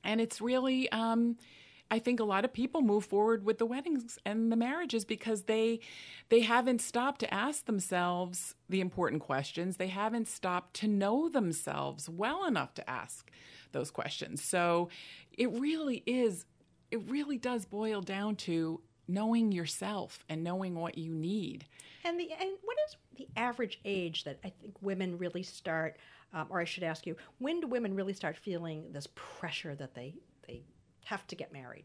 And 0.02 0.20
it's 0.20 0.40
really, 0.40 0.90
um, 0.92 1.36
I 1.90 1.98
think 1.98 2.20
a 2.20 2.24
lot 2.24 2.44
of 2.44 2.52
people 2.52 2.82
move 2.82 3.04
forward 3.04 3.44
with 3.44 3.58
the 3.58 3.66
weddings 3.66 4.18
and 4.24 4.52
the 4.52 4.56
marriages 4.56 5.04
because 5.04 5.42
they 5.42 5.80
they 6.28 6.40
haven't 6.40 6.80
stopped 6.80 7.20
to 7.20 7.34
ask 7.34 7.66
themselves 7.66 8.54
the 8.68 8.80
important 8.80 9.22
questions. 9.22 9.76
They 9.76 9.88
haven't 9.88 10.28
stopped 10.28 10.74
to 10.74 10.88
know 10.88 11.28
themselves 11.28 12.08
well 12.08 12.44
enough 12.44 12.74
to 12.74 12.88
ask 12.88 13.30
those 13.72 13.90
questions. 13.90 14.42
So 14.42 14.88
it 15.36 15.50
really 15.50 16.02
is 16.06 16.46
it 16.90 17.08
really 17.08 17.38
does 17.38 17.66
boil 17.66 18.00
down 18.00 18.36
to 18.36 18.80
knowing 19.08 19.52
yourself 19.52 20.24
and 20.28 20.44
knowing 20.44 20.74
what 20.74 20.96
you 20.96 21.12
need. 21.12 21.66
And 22.04 22.18
the 22.18 22.30
and 22.32 22.50
what 22.62 22.76
is 22.88 22.96
the 23.16 23.28
average 23.36 23.80
age 23.84 24.24
that 24.24 24.38
I 24.44 24.50
think 24.50 24.74
women 24.80 25.18
really 25.18 25.42
start, 25.42 25.98
um, 26.32 26.46
or 26.50 26.60
I 26.60 26.64
should 26.64 26.84
ask 26.84 27.06
you, 27.06 27.16
when 27.38 27.60
do 27.60 27.66
women 27.66 27.94
really 27.94 28.12
start 28.12 28.36
feeling 28.36 28.92
this 28.92 29.08
pressure 29.14 29.74
that 29.74 29.94
they 29.94 30.14
have 31.10 31.26
to 31.28 31.36
get 31.36 31.52
married? 31.52 31.84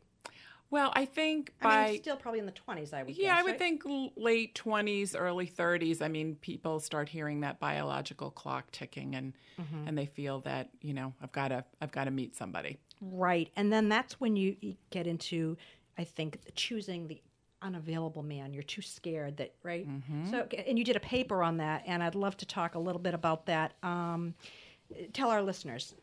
Well, 0.71 0.91
I 0.95 1.05
think 1.05 1.53
I 1.61 1.63
by 1.63 1.91
mean, 1.91 2.01
still 2.01 2.17
probably 2.17 2.39
in 2.39 2.47
the 2.47 2.51
twenties, 2.51 2.91
I 2.91 3.03
would. 3.03 3.15
Yeah, 3.15 3.29
guess, 3.35 3.39
I 3.39 3.43
would 3.43 3.49
right? 3.51 3.59
think 3.59 3.83
late 4.17 4.55
20s, 4.55 5.15
early 5.17 5.47
30s. 5.47 6.01
I 6.01 6.07
mean, 6.07 6.35
people 6.41 6.79
start 6.79 7.07
hearing 7.07 7.41
that 7.41 7.59
biological 7.59 8.31
clock 8.31 8.71
ticking 8.71 9.15
and 9.15 9.33
Mm-hmm. 9.61 9.87
and 9.87 9.97
they 9.97 10.05
feel 10.05 10.41
that, 10.41 10.69
you 10.81 10.93
know, 10.93 11.13
I've 11.21 11.31
got 11.31 11.47
to 11.49 11.63
I've 11.81 11.91
got 11.93 12.05
to 12.05 12.11
meet 12.11 12.35
somebody. 12.35 12.77
right, 12.99 13.49
and 13.55 13.71
then 13.71 13.87
that's 13.89 14.19
when 14.19 14.35
you 14.35 14.57
you 14.59 14.75
get 14.89 15.07
into, 15.07 15.55
I 15.97 16.03
think, 16.03 16.39
choosing 16.55 17.07
the 17.07 17.21
unavailable 17.61 18.21
man. 18.23 18.53
You're 18.53 18.63
too 18.63 18.81
scared 18.81 19.37
that 19.37 19.53
right. 19.63 19.87
Mm-hmm. 19.87 20.29
So, 20.31 20.45
and 20.67 20.77
you 20.77 20.83
did 20.83 20.97
a 20.97 20.99
paper 20.99 21.41
on 21.41 21.55
that, 21.57 21.83
and 21.87 22.03
I'd 22.03 22.15
love 22.15 22.35
to 22.37 22.45
talk 22.45 22.75
a 22.75 22.79
little 22.79 23.01
bit 23.01 23.13
about 23.13 23.45
that. 23.45 23.75
Um, 23.81 24.33
tell 25.13 25.29
our 25.29 25.41
listeners. 25.41 25.95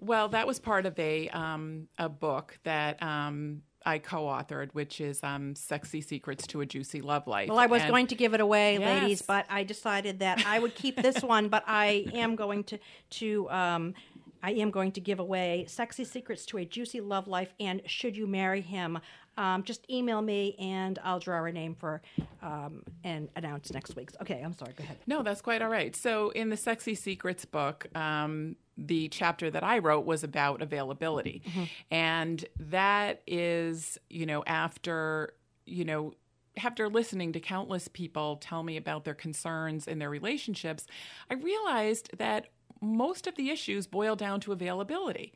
Well, 0.00 0.28
that 0.30 0.46
was 0.46 0.58
part 0.58 0.86
of 0.86 0.98
a 0.98 1.28
um, 1.30 1.88
a 1.98 2.08
book 2.08 2.58
that 2.64 3.02
um, 3.02 3.62
I 3.84 3.98
co-authored, 3.98 4.70
which 4.72 5.00
is 5.00 5.22
um, 5.22 5.54
"Sexy 5.54 6.00
Secrets 6.00 6.46
to 6.48 6.60
a 6.60 6.66
Juicy 6.66 7.00
Love 7.00 7.26
Life." 7.26 7.48
Well, 7.48 7.58
I 7.58 7.66
was 7.66 7.82
And- 7.82 7.90
going 7.90 8.06
to 8.08 8.14
give 8.14 8.34
it 8.34 8.40
away, 8.40 8.78
ladies, 8.78 9.22
but 9.22 9.46
I 9.48 9.62
decided 9.64 10.20
that 10.20 10.44
I 10.46 10.58
would 10.58 10.74
keep 10.74 10.96
this 10.96 11.22
one. 11.22 11.48
But 11.48 11.64
I 11.66 12.06
am 12.14 12.36
going 12.36 12.64
to 12.64 12.78
to 13.10 13.50
um, 13.50 13.94
I 14.42 14.52
am 14.52 14.70
going 14.70 14.92
to 14.92 15.00
give 15.00 15.18
away 15.20 15.66
"Sexy 15.68 16.04
Secrets 16.04 16.46
to 16.46 16.58
a 16.58 16.64
Juicy 16.64 17.00
Love 17.00 17.28
Life" 17.28 17.52
and 17.60 17.82
"Should 17.86 18.16
You 18.16 18.26
Marry 18.26 18.60
Him." 18.62 18.98
Um, 19.36 19.62
just 19.62 19.88
email 19.88 20.20
me 20.20 20.54
and 20.58 20.98
I'll 21.02 21.20
draw 21.20 21.42
a 21.44 21.52
name 21.52 21.74
for 21.74 22.02
um, 22.42 22.82
and 23.04 23.28
announce 23.36 23.72
next 23.72 23.96
week's. 23.96 24.14
Okay, 24.20 24.42
I'm 24.42 24.52
sorry. 24.52 24.72
Go 24.76 24.84
ahead. 24.84 24.98
No, 25.06 25.22
that's 25.22 25.40
quite 25.40 25.62
all 25.62 25.70
right. 25.70 25.96
So, 25.96 26.28
in 26.30 26.50
the 26.50 26.58
Sexy 26.58 26.94
Secrets 26.94 27.46
book, 27.46 27.86
um, 27.96 28.56
the 28.80 29.08
chapter 29.08 29.50
that 29.50 29.62
I 29.62 29.78
wrote 29.78 30.04
was 30.04 30.24
about 30.24 30.62
availability. 30.62 31.42
Mm-hmm. 31.46 31.60
Mm-hmm. 31.60 31.94
And 31.94 32.44
that 32.58 33.22
is, 33.26 33.98
you 34.08 34.26
know, 34.26 34.42
after, 34.46 35.34
you 35.66 35.84
know, 35.84 36.14
after 36.62 36.88
listening 36.88 37.32
to 37.32 37.40
countless 37.40 37.88
people 37.88 38.36
tell 38.36 38.62
me 38.62 38.76
about 38.76 39.04
their 39.04 39.14
concerns 39.14 39.86
in 39.86 39.98
their 39.98 40.10
relationships, 40.10 40.86
I 41.30 41.34
realized 41.34 42.16
that 42.18 42.48
most 42.82 43.26
of 43.26 43.36
the 43.36 43.50
issues 43.50 43.86
boil 43.86 44.16
down 44.16 44.40
to 44.40 44.52
availability. 44.52 45.34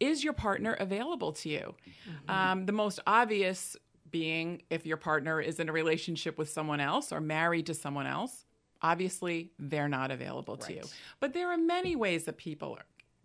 Is 0.00 0.24
your 0.24 0.32
partner 0.32 0.72
available 0.72 1.32
to 1.32 1.48
you? 1.48 1.74
Mm-hmm. 2.08 2.30
Um, 2.30 2.66
the 2.66 2.72
most 2.72 2.98
obvious 3.06 3.76
being 4.10 4.62
if 4.70 4.86
your 4.86 4.96
partner 4.96 5.38
is 5.40 5.60
in 5.60 5.68
a 5.68 5.72
relationship 5.72 6.38
with 6.38 6.48
someone 6.48 6.80
else 6.80 7.12
or 7.12 7.20
married 7.20 7.66
to 7.66 7.74
someone 7.74 8.06
else, 8.06 8.46
obviously 8.82 9.52
they're 9.58 9.88
not 9.88 10.10
available 10.10 10.56
to 10.58 10.72
you. 10.74 10.82
But 11.20 11.32
there 11.34 11.50
are 11.50 11.58
many 11.58 11.96
ways 11.96 12.24
that 12.24 12.36
people 12.36 12.78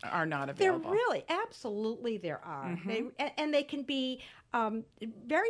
are, 0.03 0.09
are 0.11 0.25
not 0.25 0.47
There 0.55 0.71
available. 0.71 0.91
really, 0.91 1.23
absolutely, 1.29 2.17
there 2.17 2.41
are, 2.43 2.65
Mm-hmm. 2.65 2.87
they, 2.89 3.03
and, 3.19 3.31
and 3.37 3.53
they 3.53 3.63
can 3.63 3.83
be 3.83 4.21
um, 4.53 4.83
very, 5.25 5.49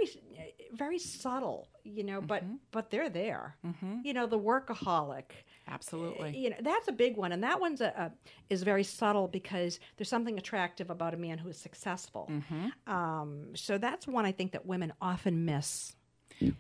very 0.74 1.00
subtle, 1.00 1.68
you 1.84 2.04
know. 2.04 2.18
Mm-hmm. 2.20 2.28
But 2.28 2.44
but 2.72 2.90
they're 2.92 3.10
there. 3.10 3.56
You 4.04 4.14
know, 4.14 4.28
the 4.28 4.40
workaholic. 4.40 5.24
Absolutely. 5.68 6.38
you 6.38 6.50
know 6.50 6.58
that's 6.62 6.90
a 6.90 6.92
big 6.92 7.16
one 7.16 7.32
and 7.32 7.42
that 7.42 7.58
one's 7.62 7.80
a, 7.80 7.86
a 7.86 8.12
is 8.50 8.64
very 8.64 8.84
subtle 8.84 9.30
because 9.30 9.80
there's 9.96 10.10
something 10.10 10.38
attractive 10.38 10.90
about 10.90 11.14
a 11.14 11.18
man 11.18 11.38
who 11.38 11.48
is 11.48 11.58
successful 11.58 12.30
Mm-hmm. 12.30 12.94
um, 12.94 13.56
so 13.56 13.78
that's 13.78 14.06
one 14.06 14.26
i 14.26 14.34
think 14.34 14.52
that 14.52 14.66
women 14.66 14.92
often 15.02 15.46
miss 15.46 15.96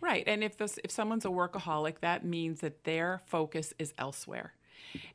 Right. 0.01 0.23
And 0.27 0.43
if 0.43 0.57
this, 0.57 0.79
if 0.83 0.91
someone's 0.91 1.25
a 1.25 1.29
workaholic, 1.29 1.99
that 2.01 2.25
means 2.25 2.61
that 2.61 2.83
their 2.83 3.21
focus 3.25 3.73
is 3.79 3.93
elsewhere. 3.97 4.53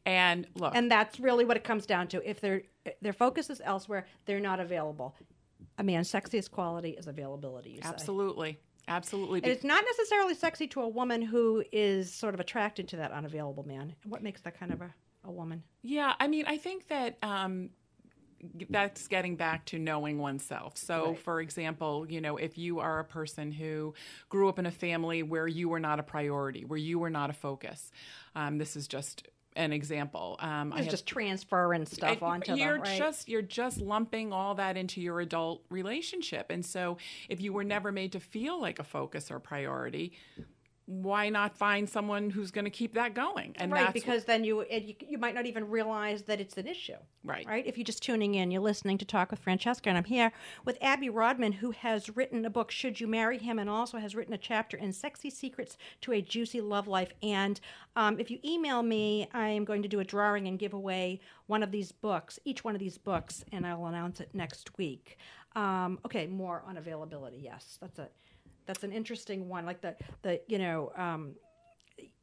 And 0.04 0.46
look, 0.54 0.74
and 0.74 0.90
that's 0.90 1.20
really 1.20 1.44
what 1.44 1.56
it 1.56 1.64
comes 1.64 1.86
down 1.86 2.08
to 2.08 2.28
if 2.28 2.40
their 2.40 2.62
their 3.00 3.12
focus 3.12 3.50
is 3.50 3.60
elsewhere 3.64 4.06
they're 4.26 4.40
not 4.40 4.60
available 4.60 5.14
a 5.78 5.84
man's 5.84 6.10
sexiest 6.10 6.50
quality 6.50 6.90
is 6.90 7.06
availability 7.06 7.70
you 7.70 7.82
say. 7.82 7.88
absolutely, 7.88 8.58
absolutely. 8.88 9.40
and 9.42 9.52
it's 9.52 9.64
not 9.64 9.84
necessarily 9.84 10.34
sexy 10.34 10.66
to 10.66 10.80
a 10.80 10.88
woman 10.88 11.22
who 11.22 11.62
is 11.70 12.12
sort 12.12 12.34
of 12.34 12.40
attracted 12.40 12.88
to 12.88 12.96
that 12.96 13.12
unavailable 13.12 13.66
man 13.66 13.94
what 14.04 14.22
makes 14.22 14.40
that 14.40 14.58
kind 14.58 14.72
of 14.72 14.80
a, 14.80 14.92
a 15.24 15.30
woman 15.30 15.62
Yeah, 15.82 16.14
I 16.18 16.28
mean, 16.28 16.44
I 16.46 16.56
think 16.56 16.88
that 16.88 17.18
um, 17.22 17.70
that's 18.70 19.08
getting 19.08 19.36
back 19.36 19.64
to 19.66 19.78
knowing 19.78 20.18
oneself. 20.18 20.76
So, 20.76 21.08
Right. 21.10 21.18
for 21.18 21.40
example, 21.40 22.06
you 22.08 22.20
know, 22.20 22.36
if 22.36 22.56
you 22.58 22.78
are 22.80 22.98
a 23.00 23.04
person 23.04 23.52
who 23.52 23.94
grew 24.28 24.48
up 24.48 24.58
in 24.58 24.66
a 24.66 24.70
family 24.70 25.22
where 25.22 25.46
you 25.48 25.68
were 25.68 25.80
not 25.80 25.98
a 25.98 26.02
priority, 26.02 26.64
where 26.64 26.78
you 26.78 26.98
were 26.98 27.10
not 27.10 27.30
a 27.30 27.32
focus, 27.32 27.90
um, 28.34 28.58
this 28.58 28.76
is 28.76 28.86
just 28.88 29.26
an 29.56 29.72
example. 29.72 30.36
Um, 30.38 30.72
I 30.72 30.82
have- 30.82 30.88
just 30.90 31.06
transferring 31.06 31.84
stuff 31.84 32.22
onto 32.22 32.54
you're 32.54 32.74
them 32.74 32.82
right 32.82 32.98
just 32.98 33.28
you're 33.28 33.42
just 33.42 33.80
lumping 33.80 34.32
all 34.32 34.54
that 34.54 34.76
into 34.76 35.00
your 35.00 35.18
adult 35.20 35.64
relationship 35.68 36.50
and 36.50 36.64
so 36.64 36.96
if 37.28 37.40
you 37.40 37.52
were 37.52 37.64
never 37.64 37.90
made 37.90 38.12
to 38.12 38.20
feel 38.20 38.60
like 38.60 38.78
a 38.78 38.84
focus 38.84 39.32
or 39.32 39.40
priority 39.40 40.12
why 40.88 41.28
not 41.28 41.54
find 41.54 41.86
someone 41.86 42.30
who's 42.30 42.50
going 42.50 42.64
to 42.64 42.70
keep 42.70 42.94
that 42.94 43.12
going? 43.12 43.54
And 43.56 43.70
right 43.70 43.84
that's 43.84 43.92
because 43.92 44.24
then 44.24 44.42
you, 44.42 44.60
it, 44.60 44.84
you 44.84 44.94
you 45.06 45.18
might 45.18 45.34
not 45.34 45.44
even 45.44 45.68
realize 45.68 46.22
that 46.22 46.40
it's 46.40 46.56
an 46.56 46.66
issue. 46.66 46.96
Right. 47.22 47.46
right? 47.46 47.66
If 47.66 47.76
you're 47.76 47.84
just 47.84 48.02
tuning 48.02 48.36
in 48.36 48.50
you're 48.50 48.62
listening 48.62 48.96
to 48.98 49.04
talk 49.04 49.30
with 49.30 49.38
francesca 49.38 49.90
and 49.90 49.98
i'm 49.98 50.04
here 50.04 50.32
with 50.64 50.78
abby 50.80 51.10
rodman 51.10 51.52
who 51.52 51.72
has 51.72 52.16
written 52.16 52.42
a 52.46 52.50
book 52.50 52.70
should 52.70 53.00
you 53.00 53.06
marry 53.06 53.36
him? 53.36 53.58
and 53.58 53.68
also 53.68 53.98
has 53.98 54.14
written 54.14 54.32
a 54.32 54.38
chapter 54.38 54.78
in 54.78 54.90
sexy 54.90 55.28
secrets 55.28 55.76
to 56.00 56.12
a 56.12 56.22
juicy 56.22 56.62
love 56.62 56.88
life. 56.88 57.12
And 57.22 57.60
um, 57.94 58.18
if 58.18 58.30
you 58.30 58.38
email 58.42 58.82
me 58.82 59.28
i 59.34 59.48
am 59.48 59.66
going 59.66 59.82
to 59.82 59.88
do 59.88 60.00
a 60.00 60.04
drawing 60.04 60.48
and 60.48 60.58
give 60.58 60.72
away 60.72 61.20
one 61.48 61.62
of 61.62 61.70
these 61.70 61.92
books 61.92 62.38
each 62.46 62.64
one 62.64 62.74
of 62.74 62.80
these 62.80 62.96
books 62.96 63.44
and 63.52 63.66
i'll 63.66 63.84
announce 63.84 64.20
it 64.20 64.30
next 64.32 64.78
week. 64.78 65.18
Um, 65.54 65.98
okay 66.06 66.26
more 66.26 66.62
on 66.66 66.78
availability. 66.78 67.40
Yes 67.42 67.76
that's 67.78 67.98
a 67.98 68.08
that's 68.68 68.84
an 68.84 68.92
interesting 68.92 69.48
one 69.48 69.66
like 69.66 69.80
the 69.80 69.96
the 70.22 70.40
you 70.46 70.58
know 70.58 70.92
um, 70.96 71.34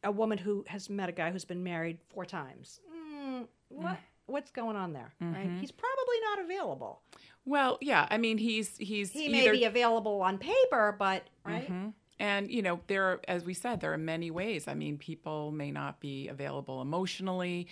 a 0.03 0.11
woman 0.11 0.37
who 0.37 0.63
has 0.67 0.89
met 0.89 1.09
a 1.09 1.11
guy 1.11 1.31
who's 1.31 1.43
been 1.43 1.63
married 1.63 1.97
four 2.07 2.23
times. 2.25 2.79
Mm, 2.95 3.47
what 3.67 3.97
what's 4.27 4.51
going 4.51 4.77
on 4.77 4.93
there? 4.93 5.13
Right? 5.19 5.49
He's 5.59 5.71
probably 5.71 6.19
not 6.29 6.45
available. 6.45 7.01
well 7.45 7.77
yeah 7.81 8.07
i 8.09 8.17
mean 8.17 8.37
he's 8.37 8.77
he's 8.77 9.11
He 9.11 9.25
either 9.25 9.51
may 9.51 9.59
be 9.59 9.65
available 9.65 10.21
on 10.21 10.37
paper, 10.37 10.95
but 10.97 11.23
right? 11.43 11.69
And, 12.17 12.49
you 12.49 12.61
know, 12.61 12.79
there 12.87 13.03
are, 13.03 13.19
as 13.27 13.43
we 13.43 13.53
said, 13.53 13.81
there 13.81 13.91
are 13.91 13.97
many 13.97 14.31
ways. 14.31 14.69
I 14.69 14.73
mean, 14.73 14.97
people 14.97 15.51
may 15.51 15.69
not 15.69 15.99
be 15.99 16.29
available 16.29 16.81
emotionally, 16.81 17.67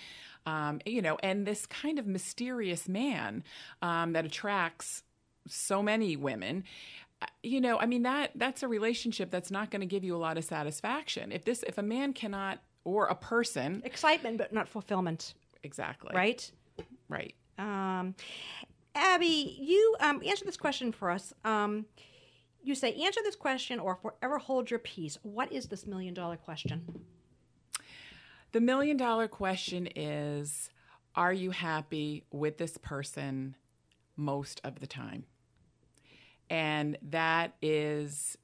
um, 0.45 0.81
you 0.85 1.01
know, 1.01 1.17
and 1.23 1.45
this 1.47 1.65
kind 1.65 1.97
of 1.97 2.05
mysterious 2.05 2.89
man 2.89 3.45
um, 3.81 4.11
that 4.13 4.25
attracts 4.25 5.03
so 5.47 5.81
many 5.81 6.17
women. 6.17 6.65
You 7.41 7.61
know, 7.61 7.77
I 7.79 7.85
mean 7.85 8.03
that 8.03 8.31
that's 8.35 8.63
a 8.63 8.67
relationship 8.67 9.29
that's 9.31 9.51
not 9.51 9.71
going 9.71 9.81
to 9.81 9.85
give 9.85 10.03
you 10.03 10.15
a 10.15 10.17
lot 10.17 10.37
of 10.37 10.43
satisfaction. 10.45 11.31
If 11.31 11.45
this, 11.45 11.63
if 11.63 11.77
a 11.77 11.83
man 11.83 12.13
cannot, 12.13 12.59
or 12.85 13.07
a 13.07 13.15
person, 13.15 13.81
Excitement, 13.85 14.37
but 14.37 14.51
not 14.53 14.67
fulfillment. 14.67 15.33
exactly, 15.63 16.11
Right? 16.13 16.51
right. 17.09 17.33
Um, 17.57 18.15
Abby, 18.95 19.57
you 19.59 19.95
um, 19.99 20.21
answer 20.25 20.45
this 20.45 20.57
question 20.57 20.91
for 20.91 21.09
us. 21.09 21.33
Um, 21.45 21.85
you 22.61 22.75
say, 22.75 22.93
answer 22.95 23.21
this 23.23 23.35
question 23.35 23.79
or 23.79 23.95
forever 23.95 24.37
hold 24.37 24.69
your 24.69 24.79
peace. 24.79 25.17
What 25.23 25.51
is 25.51 25.67
this 25.67 25.85
million 25.85 26.13
dollar 26.13 26.37
question? 26.37 27.05
The 28.53 28.61
million 28.61 28.97
dollar 28.97 29.27
question 29.27 29.87
is 29.95 30.69
Are 31.15 31.33
you 31.33 31.51
happy 31.51 32.23
with 32.31 32.57
this 32.57 32.77
person 32.77 33.55
most 34.15 34.61
of 34.63 34.79
the 34.79 34.87
time? 34.87 35.25
And 36.53 36.99
that 37.09 37.55
is, 37.63 38.37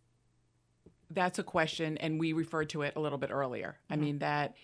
that's 1.11 1.37
a 1.37 1.43
question, 1.43 1.95
and 1.99 2.19
we 2.19 2.33
referred 2.33 2.71
to 2.71 2.81
it 2.81 2.93
a 2.95 2.99
little 2.99 3.19
bit 3.19 3.29
earlier. 3.29 3.77
I 3.87 3.97
mean, 3.97 4.17
that 4.19 4.55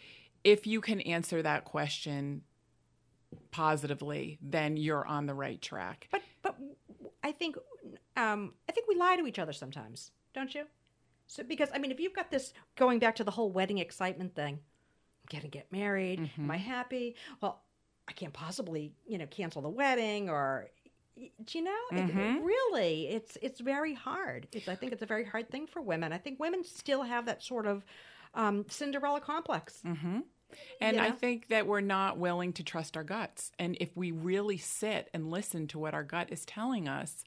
if 0.43 0.65
you 0.65 0.81
can 0.81 0.99
answer 1.01 1.43
that 1.43 1.63
question 1.63 2.41
positively, 3.51 4.39
then 4.41 4.77
you're 4.77 5.05
on 5.05 5.27
the 5.27 5.35
right 5.35 5.61
track. 5.61 6.07
But 6.11 6.21
but 6.41 6.55
I 7.23 7.33
think 7.33 7.55
um, 8.17 8.53
I 8.67 8.71
think 8.71 8.87
we 8.87 8.95
lie 8.95 9.15
to 9.15 9.27
each 9.27 9.37
other 9.37 9.53
sometimes, 9.53 10.09
don't 10.33 10.53
you? 10.55 10.63
So 11.27 11.43
because 11.43 11.69
I 11.71 11.77
mean, 11.77 11.91
if 11.91 11.99
you've 11.99 12.15
got 12.15 12.31
this 12.31 12.51
going 12.75 12.97
back 12.97 13.15
to 13.17 13.23
the 13.23 13.31
whole 13.31 13.51
wedding 13.51 13.77
excitement 13.77 14.33
thing, 14.33 14.55
I'm 14.55 15.39
gonna 15.39 15.49
get 15.49 15.71
married. 15.71 16.31
Am 16.39 16.49
I 16.49 16.57
happy? 16.57 17.15
Well, 17.41 17.61
I 18.07 18.13
can't 18.13 18.33
possibly 18.33 18.93
you 19.05 19.19
know 19.19 19.27
cancel 19.27 19.61
the 19.61 19.69
wedding 19.69 20.31
or. 20.31 20.69
Do 21.17 21.57
you 21.57 21.63
know? 21.63 21.77
It- 21.91 22.09
it 22.37 22.43
really, 22.43 23.07
it's 23.07 23.37
it's 23.41 23.59
very 23.61 23.93
hard. 23.93 24.47
It's 24.51 24.67
I 24.67 24.75
think 24.75 24.91
it's 24.91 25.01
a 25.01 25.05
very 25.05 25.23
hard 25.23 25.49
thing 25.49 25.65
for 25.67 25.81
women. 25.81 26.11
I 26.11 26.17
think 26.17 26.39
women 26.39 26.63
still 26.63 27.03
have 27.03 27.25
that 27.27 27.41
sort 27.43 27.65
of 27.67 27.85
um, 28.33 28.65
Cinderella 28.69 29.21
complex. 29.21 29.81
And 30.81 30.97
I 30.99 31.11
think 31.11 31.47
that 31.47 31.67
we're 31.67 31.81
not 31.81 32.17
willing 32.17 32.53
to 32.53 32.63
trust 32.63 32.95
our 32.97 33.03
guts. 33.03 33.51
And 33.59 33.77
if 33.79 33.95
we 33.95 34.11
really 34.11 34.57
sit 34.57 35.09
and 35.13 35.31
listen 35.31 35.67
to 35.69 35.79
what 35.79 35.93
our 35.93 36.03
gut 36.03 36.31
is 36.31 36.45
telling 36.45 36.87
us, 36.87 37.23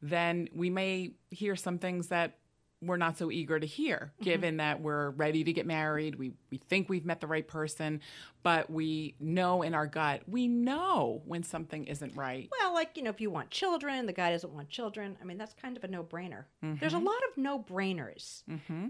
then 0.00 0.48
we 0.54 0.68
may 0.68 1.12
hear 1.30 1.54
some 1.56 1.78
things 1.78 2.08
that 2.08 2.38
we're 2.82 2.96
not 2.96 3.16
so 3.16 3.30
eager 3.30 3.60
to 3.60 3.66
hear, 3.66 4.12
given 4.20 4.56
that 4.56 4.80
we're 4.80 5.10
ready 5.10 5.44
to 5.44 5.52
get 5.52 5.66
married. 5.66 6.16
We, 6.16 6.32
we 6.50 6.58
think 6.58 6.88
we've 6.88 7.04
met 7.04 7.20
the 7.20 7.26
right 7.28 7.46
person, 7.46 8.00
but 8.42 8.68
we 8.68 9.14
know 9.20 9.62
in 9.62 9.72
our 9.72 9.86
gut, 9.86 10.22
we 10.26 10.48
know 10.48 11.22
when 11.24 11.42
something 11.44 11.84
isn't 11.86 12.16
right. 12.16 12.50
Well, 12.60 12.74
like, 12.74 12.96
you 12.96 13.02
know, 13.04 13.10
if 13.10 13.20
you 13.20 13.30
want 13.30 13.50
children, 13.50 14.06
the 14.06 14.12
guy 14.12 14.32
doesn't 14.32 14.52
want 14.52 14.68
children. 14.68 15.16
I 15.20 15.24
mean, 15.24 15.38
that's 15.38 15.54
kind 15.54 15.76
of 15.76 15.84
a 15.84 15.88
no 15.88 16.02
brainer. 16.02 16.44
There's 16.60 16.94
a 16.94 16.98
lot 16.98 17.20
of 17.30 17.38
no 17.38 17.58
brainers, 17.60 18.42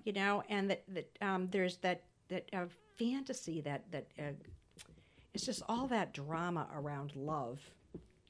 you 0.04 0.12
know, 0.12 0.42
and 0.48 0.70
that, 0.70 0.84
that 0.88 1.18
um, 1.20 1.48
there's 1.50 1.76
that, 1.78 2.04
that 2.28 2.48
uh, 2.52 2.64
fantasy 2.98 3.60
that, 3.60 3.90
that 3.92 4.06
uh, 4.18 4.32
it's 5.34 5.44
just 5.44 5.62
all 5.68 5.86
that 5.88 6.14
drama 6.14 6.68
around 6.74 7.14
love. 7.14 7.60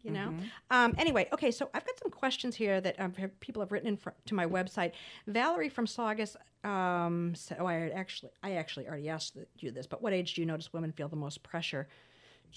You 0.02 0.10
know. 0.12 0.34
Um, 0.70 0.94
anyway, 0.98 1.28
okay. 1.32 1.50
So 1.50 1.70
I've 1.74 1.86
got 1.86 1.98
some 1.98 2.10
questions 2.10 2.56
here 2.56 2.80
that 2.80 2.98
um, 3.00 3.12
people 3.40 3.60
have 3.62 3.70
written 3.72 3.88
in 3.88 3.96
fr- 3.96 4.10
to 4.26 4.34
my 4.34 4.46
website. 4.46 4.92
Valerie 5.26 5.68
from 5.68 5.86
Saugus. 5.86 6.36
Um, 6.64 7.34
said, 7.34 7.56
oh, 7.60 7.66
I 7.66 7.88
actually, 7.88 8.30
I 8.44 8.52
actually 8.52 8.86
already 8.86 9.08
asked 9.08 9.36
you 9.58 9.72
this. 9.72 9.86
But 9.86 10.00
what 10.00 10.12
age 10.12 10.34
do 10.34 10.40
you 10.42 10.46
notice 10.46 10.72
women 10.72 10.92
feel 10.92 11.08
the 11.08 11.16
most 11.16 11.42
pressure 11.42 11.88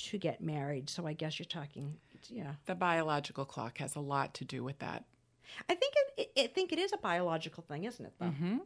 to 0.09 0.17
get 0.19 0.41
married? 0.41 0.91
So 0.91 1.07
I 1.07 1.13
guess 1.13 1.39
you're 1.39 1.47
talking 1.47 1.97
yeah. 2.29 2.53
The 2.65 2.75
biological 2.75 3.45
clock 3.45 3.77
has 3.79 3.95
a 3.95 3.99
lot 3.99 4.33
to 4.35 4.45
do 4.45 4.63
with 4.63 4.79
that. 4.79 5.05
I 5.69 5.75
think 5.75 5.93
it, 5.95 6.31
it, 6.35 6.43
I 6.45 6.47
think 6.47 6.71
it 6.71 6.79
is 6.79 6.91
a 6.93 6.97
biological 6.97 7.63
thing, 7.63 7.83
isn't 7.83 8.05
it? 8.05 8.13
Though. 8.19 8.25
Mm-hmm. 8.27 8.57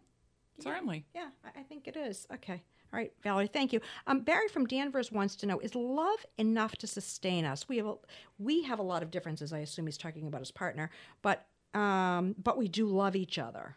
Certainly. 0.60 1.06
Yeah, 1.14 1.30
I, 1.44 1.60
I 1.60 1.64
think 1.64 1.88
it 1.88 1.96
is. 1.96 2.28
Okay. 2.34 2.64
All 2.92 2.98
right, 3.00 3.12
Valerie, 3.22 3.48
thank 3.48 3.72
you. 3.72 3.82
Um, 4.08 4.22
Barry 4.22 4.48
from 4.48 4.66
Danvers 4.66 5.12
wants 5.12 5.36
to 5.38 5.46
know: 5.46 5.60
Is 5.60 5.76
love 5.76 6.26
enough 6.38 6.76
to 6.78 6.88
sustain 6.88 7.46
us? 7.46 7.70
We 7.70 7.78
have 7.78 7.86
a, 7.86 7.96
we 8.40 8.64
have 8.64 8.80
a 8.80 8.84
lot 8.84 9.04
of 9.04 9.12
differences. 9.12 9.54
I 9.54 9.60
assume 9.60 9.86
he's 9.86 9.98
talking 9.98 10.28
about 10.28 10.42
his 10.42 10.52
partner, 10.52 10.90
but 11.22 11.46
um, 11.74 12.36
but 12.42 12.58
we 12.58 12.68
do 12.68 12.88
love 12.88 13.16
each 13.16 13.38
other. 13.38 13.76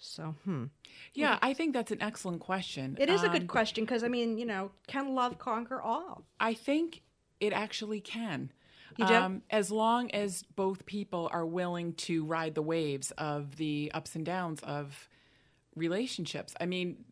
So, 0.00 0.36
hmm, 0.44 0.66
Yeah, 1.12 1.38
I 1.42 1.52
think 1.54 1.74
that's 1.74 1.90
an 1.90 2.00
excellent 2.00 2.40
question. 2.40 2.96
it 3.00 3.10
is 3.10 3.24
a 3.24 3.26
Um, 3.26 3.32
good 3.32 3.48
question 3.48 3.84
because 3.84 4.04
I 4.04 4.08
mean, 4.08 4.38
you 4.38 4.46
know, 4.46 4.70
can 4.86 5.14
love 5.14 5.38
conquer 5.38 5.82
all? 5.82 6.24
I 6.38 6.54
think 6.54 7.02
it 7.40 7.52
actually 7.52 8.00
can. 8.00 8.52
Um, 9.00 9.42
as 9.50 9.70
long 9.70 10.10
as 10.12 10.42
both 10.56 10.84
people 10.86 11.28
are 11.32 11.46
willing 11.46 11.92
to 11.94 12.24
ride 12.24 12.54
the 12.56 12.62
waves 12.62 13.10
of 13.12 13.56
the 13.56 13.90
ups 13.94 14.16
and 14.16 14.24
downs 14.24 14.60
of 14.62 15.08
relationships. 15.76 16.54
I 16.60 16.66
mean, 16.66 17.04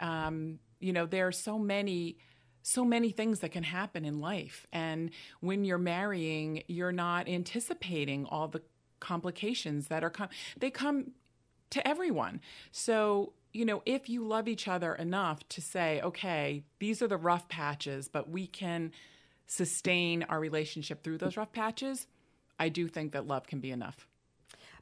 um, 0.00 0.58
you 0.80 0.92
know, 0.92 1.06
there 1.06 1.26
are 1.26 1.32
so 1.32 1.58
many 1.58 2.18
so 2.62 2.84
many 2.84 3.10
things 3.10 3.40
that 3.40 3.50
can 3.50 3.62
happen 3.62 4.04
in 4.04 4.20
life. 4.20 4.66
And 4.72 5.10
when 5.40 5.64
you're 5.64 5.78
marrying 5.78 6.64
you're 6.66 6.92
not 6.92 7.28
anticipating 7.28 8.26
all 8.26 8.48
the 8.48 8.60
complications 9.00 9.88
that 9.88 10.04
are 10.04 10.10
com- 10.10 10.28
they 10.58 10.70
come 10.70 11.12
to 11.70 11.86
everyone. 11.86 12.40
So 12.72 13.32
you 13.52 13.64
know 13.64 13.82
if 13.86 14.08
you 14.08 14.26
love 14.26 14.48
each 14.48 14.68
other 14.68 14.94
enough 14.94 15.46
to 15.48 15.60
say 15.60 16.00
okay 16.02 16.62
these 16.78 17.02
are 17.02 17.08
the 17.08 17.16
rough 17.16 17.48
patches 17.48 18.08
but 18.08 18.28
we 18.28 18.46
can 18.46 18.92
sustain 19.46 20.22
our 20.24 20.38
relationship 20.38 21.02
through 21.02 21.18
those 21.18 21.36
rough 21.36 21.52
patches 21.52 22.06
i 22.58 22.68
do 22.68 22.86
think 22.86 23.12
that 23.12 23.26
love 23.26 23.46
can 23.46 23.60
be 23.60 23.70
enough 23.70 24.06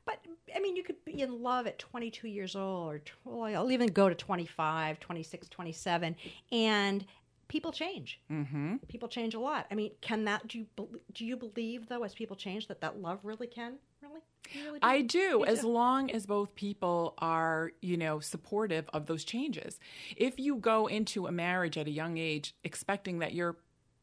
But 0.07 0.21
I 0.55 0.61
mean, 0.61 0.77
you 0.77 0.83
could 0.83 1.05
be 1.05 1.21
in 1.21 1.43
love 1.43 1.67
at 1.67 1.79
22 1.79 2.29
years 2.29 2.57
old, 2.57 2.95
or 2.95 3.01
well, 3.25 3.55
I'll 3.63 3.73
even 3.73 3.89
go 3.89 4.09
to 4.09 4.15
25, 4.15 5.01
26, 5.01 5.49
27, 5.49 6.17
and 6.53 7.05
people 7.49 7.73
change. 7.73 8.21
Mm-hmm. 8.31 8.77
People 8.89 9.09
change 9.09 9.35
a 9.35 9.41
lot. 9.41 9.67
I 9.71 9.75
mean, 9.75 9.91
can 10.01 10.25
that? 10.25 10.47
Do 10.49 10.59
you 10.61 10.67
do 11.13 11.27
you 11.27 11.37
believe 11.37 11.89
though, 11.89 12.05
as 12.05 12.15
people 12.15 12.37
change, 12.37 12.69
that 12.69 12.81
that 12.81 13.03
love 13.03 13.21
really 13.25 13.47
can 13.47 13.75
really? 14.01 14.21
Really 14.55 14.79
do? 14.79 14.87
I 14.87 15.03
do, 15.03 15.41
Me 15.41 15.49
as 15.49 15.61
too. 15.63 15.69
long 15.69 16.11
as 16.13 16.25
both 16.25 16.55
people 16.55 17.15
are, 17.19 17.73
you 17.83 17.97
know, 17.97 18.21
supportive 18.21 18.89
of 18.93 19.07
those 19.07 19.25
changes. 19.25 19.81
If 20.17 20.39
you 20.39 20.57
go 20.57 20.87
into 20.87 21.27
a 21.27 21.33
marriage 21.33 21.77
at 21.77 21.89
a 21.89 21.91
young 21.91 22.17
age 22.17 22.55
expecting 22.63 23.19
that 23.19 23.35
your 23.35 23.57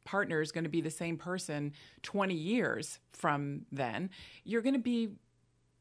partner 0.03 0.41
is 0.41 0.51
going 0.51 0.65
to 0.65 0.69
be 0.69 0.81
the 0.81 0.91
same 0.91 1.17
person 1.17 1.71
20 2.01 2.33
years 2.33 2.99
from 3.13 3.65
then, 3.71 4.09
you're 4.43 4.61
going 4.61 4.75
to 4.75 4.81
be 4.81 5.11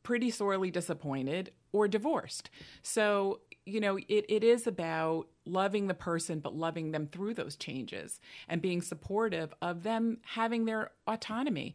pretty 0.02 0.30
sorely 0.30 0.70
disappointed 0.70 1.53
or 1.72 1.88
divorced. 1.88 2.50
So, 2.83 3.40
you 3.64 3.81
know, 3.81 3.96
it, 3.96 4.24
it 4.29 4.42
is 4.44 4.66
about 4.66 5.29
loving 5.44 5.87
the 5.87 5.94
person, 5.94 6.40
but 6.40 6.55
loving 6.55 6.90
them 6.90 7.07
through 7.07 7.35
those 7.35 7.57
changes 7.57 8.20
and 8.48 8.61
being 8.61 8.83
supportive 8.83 9.55
of 9.62 9.83
them 9.83 10.18
having 10.24 10.64
their 10.64 10.90
autonomy, 11.07 11.74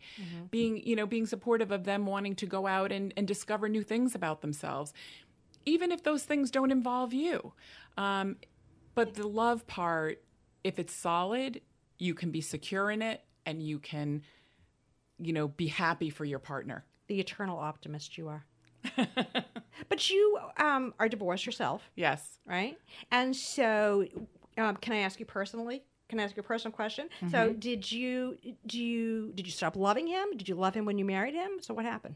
being, 0.52 0.86
you 0.86 0.95
know, 0.95 1.06
being 1.06 1.25
supportive 1.25 1.71
of 1.71 1.86
them 1.86 2.06
wanting 2.06 2.36
to 2.36 2.45
go 2.45 2.67
out 2.67 2.91
and, 2.91 3.13
and 3.17 3.28
discover 3.28 3.69
new 3.69 3.84
things 3.84 4.15
about 4.15 4.41
themselves, 4.41 4.93
even 5.65 5.91
if 5.91 6.04
those 6.04 6.23
things 6.23 6.52
don't 6.52 6.71
involve 6.71 7.13
you. 7.13 7.54
Um, 7.97 8.38
but 8.95 9.13
the 9.13 9.28
love 9.28 9.65
part, 9.67 10.23
if 10.63 10.80
it's 10.80 10.93
solid, 10.93 11.62
you 11.97 12.13
can 12.13 12.32
be 12.32 12.41
secure 12.41 12.91
in 12.91 13.02
it 13.02 13.23
and 13.45 13.62
you 13.62 13.80
can, 13.80 14.23
you 15.19 15.34
know, 15.34 15.47
be 15.47 15.67
happy 15.67 16.10
for 16.10 16.25
your 16.25 16.39
partner. 16.39 16.86
The 17.08 17.20
eternal 17.20 17.58
optimist 17.58 18.17
you 18.17 18.28
are. 18.28 18.46
but 19.89 20.10
you 20.10 20.39
um, 20.58 20.93
are 21.00 21.10
divorced 21.10 21.46
yourself, 21.46 21.89
Yes. 21.96 22.39
right? 22.46 22.78
And 23.12 23.36
so, 23.36 24.06
um, 24.58 24.78
can 24.78 24.93
I 24.93 25.00
ask 25.00 25.20
you 25.20 25.26
personally? 25.26 25.84
Can 26.10 26.22
I 26.22 26.24
ask 26.24 26.38
you 26.38 26.39
a 26.39 26.43
personal 26.43 26.74
question? 26.74 27.10
So, 27.32 27.52
did 27.52 27.91
you 27.91 28.38
do 28.65 28.80
you 28.82 29.34
did 29.36 29.46
you 29.46 29.52
stop 29.52 29.76
loving 29.76 30.08
him? 30.08 30.26
Did 30.38 30.48
you 30.48 30.56
love 30.56 30.74
him 30.74 30.86
when 30.86 30.98
you 30.98 31.04
married 31.04 31.34
him? 31.34 31.58
So, 31.60 31.74
what 31.74 31.84
happened? 31.84 32.15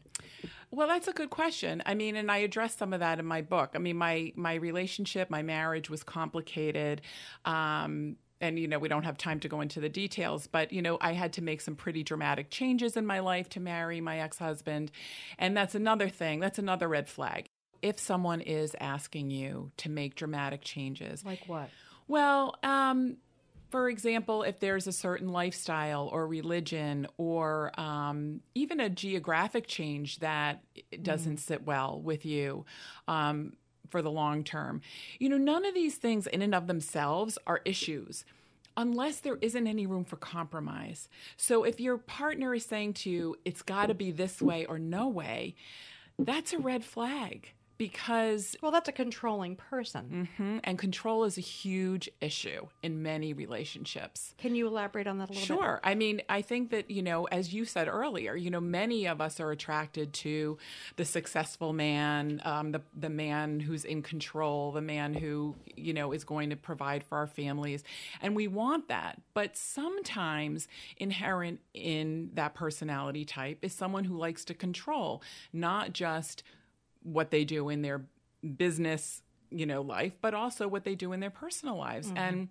Well, 0.70 0.88
that's 0.88 1.08
a 1.08 1.12
good 1.12 1.28
question. 1.28 1.82
I 1.84 1.92
mean, 1.92 2.16
and 2.16 2.30
I 2.30 2.38
address 2.38 2.74
some 2.74 2.94
of 2.94 3.00
that 3.00 3.18
in 3.18 3.26
my 3.26 3.42
book. 3.42 3.72
I 3.74 3.78
mean, 3.78 3.98
my 3.98 4.32
my 4.34 4.54
relationship, 4.54 5.28
my 5.28 5.42
marriage 5.42 5.90
was 5.90 6.02
complicated. 6.02 7.02
Um, 7.44 8.16
and 8.42 8.58
you 8.58 8.68
know, 8.68 8.78
we 8.78 8.88
don't 8.88 9.04
have 9.04 9.16
time 9.16 9.40
to 9.40 9.48
go 9.48 9.60
into 9.62 9.80
the 9.80 9.88
details, 9.88 10.46
but 10.48 10.72
you 10.72 10.82
know, 10.82 10.98
I 11.00 11.12
had 11.12 11.32
to 11.34 11.42
make 11.42 11.60
some 11.62 11.76
pretty 11.76 12.02
dramatic 12.02 12.50
changes 12.50 12.96
in 12.96 13.06
my 13.06 13.20
life 13.20 13.48
to 13.50 13.60
marry 13.60 14.00
my 14.00 14.18
ex-husband. 14.18 14.90
And 15.38 15.56
that's 15.56 15.74
another 15.74 16.08
thing. 16.10 16.40
That's 16.40 16.58
another 16.58 16.88
red 16.88 17.08
flag. 17.08 17.46
If 17.80 17.98
someone 17.98 18.40
is 18.40 18.76
asking 18.80 19.30
you 19.30 19.70
to 19.78 19.88
make 19.88 20.16
dramatic 20.16 20.62
changes, 20.62 21.24
Like 21.24 21.40
what? 21.46 21.70
well, 22.08 22.56
um, 22.62 23.16
for 23.70 23.88
example, 23.88 24.42
if 24.42 24.60
there's 24.60 24.86
a 24.86 24.92
certain 24.92 25.28
lifestyle 25.28 26.08
or 26.12 26.26
religion 26.26 27.06
or 27.16 27.72
um, 27.80 28.40
even 28.54 28.80
a 28.80 28.90
geographic 28.90 29.66
change 29.66 30.18
that 30.18 30.62
doesn't 31.00 31.38
sit 31.38 31.64
well 31.64 32.00
with 32.00 32.26
you 32.26 32.66
um, 33.08 33.54
for 33.92 34.02
the 34.02 34.10
long 34.10 34.42
term, 34.42 34.80
you 35.20 35.28
know, 35.28 35.38
none 35.38 35.64
of 35.64 35.74
these 35.74 35.94
things 35.94 36.26
in 36.26 36.42
and 36.42 36.54
of 36.54 36.66
themselves 36.66 37.38
are 37.46 37.60
issues. 37.64 38.24
Unless 38.74 39.20
there 39.20 39.36
isn't 39.42 39.66
any 39.66 39.86
room 39.86 40.04
for 40.04 40.16
compromise. 40.16 41.10
So, 41.36 41.62
if 41.62 41.78
your 41.78 41.98
partner 41.98 42.54
is 42.54 42.64
saying 42.64 42.94
to 42.94 43.10
you, 43.10 43.36
it's 43.44 43.60
got 43.60 43.86
to 43.86 43.94
be 43.94 44.10
this 44.10 44.40
way 44.40 44.64
or 44.64 44.78
no 44.78 45.06
way, 45.08 45.54
that's 46.18 46.54
a 46.54 46.58
red 46.58 46.82
flag 46.82 47.50
because 47.82 48.56
Well, 48.62 48.70
that's 48.70 48.88
a 48.88 48.92
controlling 48.92 49.56
person. 49.56 50.28
Mhm. 50.38 50.60
And 50.62 50.78
control 50.78 51.24
is 51.24 51.36
a 51.36 51.40
huge 51.40 52.08
issue 52.20 52.68
in 52.82 53.02
many 53.02 53.32
relationships. 53.32 54.34
Can 54.38 54.54
you 54.54 54.68
elaborate 54.68 55.08
on 55.08 55.18
that 55.18 55.30
a 55.30 55.32
little 55.32 55.40
bit? 55.40 55.46
Sure. 55.46 55.80
I 55.82 55.96
mean, 55.96 56.22
I 56.28 56.42
think 56.42 56.70
that, 56.70 56.90
you 56.92 57.02
know, 57.02 57.24
as 57.24 57.52
you 57.52 57.64
said 57.64 57.88
earlier, 57.88 58.36
you 58.36 58.50
know, 58.50 58.60
many 58.60 59.06
of 59.06 59.20
us 59.20 59.40
are 59.40 59.50
attracted 59.50 60.12
to 60.14 60.58
the 60.94 61.04
successful 61.04 61.72
man, 61.72 62.40
um, 62.44 62.70
the, 62.70 62.82
the 62.96 63.10
man 63.10 63.58
who's 63.58 63.84
in 63.84 64.00
control, 64.02 64.70
the 64.70 64.80
man 64.80 65.14
who, 65.14 65.56
you 65.74 65.92
know, 65.92 66.12
is 66.12 66.22
going 66.22 66.50
to 66.50 66.56
provide 66.56 67.02
for 67.02 67.18
our 67.18 67.26
families. 67.26 67.82
And 68.20 68.36
we 68.36 68.46
want 68.46 68.86
that. 68.88 69.20
But 69.34 69.56
sometimes 69.56 70.68
inherent 70.98 71.60
in 71.74 72.30
that 72.34 72.54
personality 72.54 73.24
type 73.24 73.58
is 73.62 73.72
someone 73.72 74.04
who 74.04 74.16
likes 74.16 74.44
to 74.44 74.54
control, 74.54 75.20
not 75.52 75.92
just 75.92 76.44
what 77.02 77.30
they 77.30 77.44
do 77.44 77.68
in 77.68 77.82
their 77.82 78.02
business, 78.56 79.22
you 79.50 79.66
know, 79.66 79.82
life, 79.82 80.12
but 80.20 80.34
also 80.34 80.68
what 80.68 80.84
they 80.84 80.94
do 80.94 81.12
in 81.12 81.20
their 81.20 81.30
personal 81.30 81.76
lives. 81.76 82.08
Mm-hmm. 82.08 82.18
And 82.18 82.48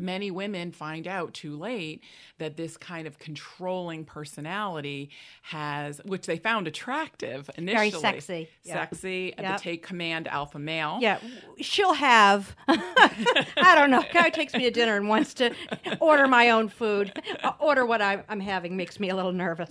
many 0.00 0.30
women 0.30 0.72
find 0.72 1.06
out 1.06 1.34
too 1.34 1.56
late 1.56 2.02
that 2.38 2.56
this 2.56 2.76
kind 2.76 3.06
of 3.06 3.18
controlling 3.18 4.04
personality 4.04 5.10
has 5.42 6.00
which 6.04 6.26
they 6.26 6.38
found 6.38 6.66
attractive 6.66 7.50
initially 7.56 7.90
very 7.90 8.02
sexy. 8.02 8.48
Sexy 8.64 9.34
Yep. 9.38 9.56
the 9.56 9.62
take 9.62 9.82
command 9.82 10.28
alpha 10.28 10.58
male 10.58 10.98
Yeah, 11.00 11.18
she'll 11.60 11.94
have. 11.94 12.54
I 12.68 13.74
don't 13.74 13.90
know. 13.90 14.04
Guy 14.12 14.30
takes 14.30 14.54
me 14.54 14.64
to 14.64 14.70
dinner 14.70 14.96
and 14.96 15.08
wants 15.08 15.34
to 15.34 15.54
order 16.00 16.26
my 16.26 16.50
own 16.50 16.68
food. 16.68 17.12
Uh, 17.42 17.52
Order 17.58 17.84
what 17.86 18.00
I, 18.00 18.22
I'm 18.28 18.40
having 18.40 18.76
makes 18.76 18.98
me 19.00 19.10
a 19.10 19.16
little 19.16 19.32
nervous. 19.32 19.70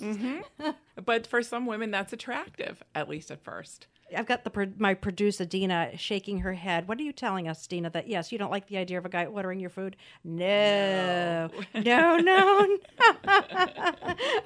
but 1.06 1.28
for 1.28 1.42
some 1.42 1.66
women 1.66 1.92
that's 1.92 2.14
attractive 2.14 2.84
at 2.96 3.08
least 3.10 3.32
at 3.32 3.44
first 3.44 3.88
I've 4.16 4.26
got 4.26 4.44
the 4.44 4.74
my 4.78 4.94
producer 4.94 5.46
Dina 5.46 5.98
shaking 5.98 6.40
her 6.40 6.54
head. 6.54 6.88
What 6.88 7.00
are 7.00 7.04
you 7.04 7.12
telling 7.12 7.48
us, 7.48 7.66
Dina? 7.68 7.90
That 7.90 8.08
yes, 8.08 8.32
you 8.32 8.38
don't 8.38 8.52
like 8.52 8.68
the 8.68 8.78
idea 8.78 8.98
of 8.98 9.06
a 9.06 9.10
guy 9.10 9.26
ordering 9.26 9.60
your 9.60 9.70
food? 9.70 9.96
No, 10.24 11.50
no, 11.74 12.18
no. 12.18 12.18
no. 12.18 12.78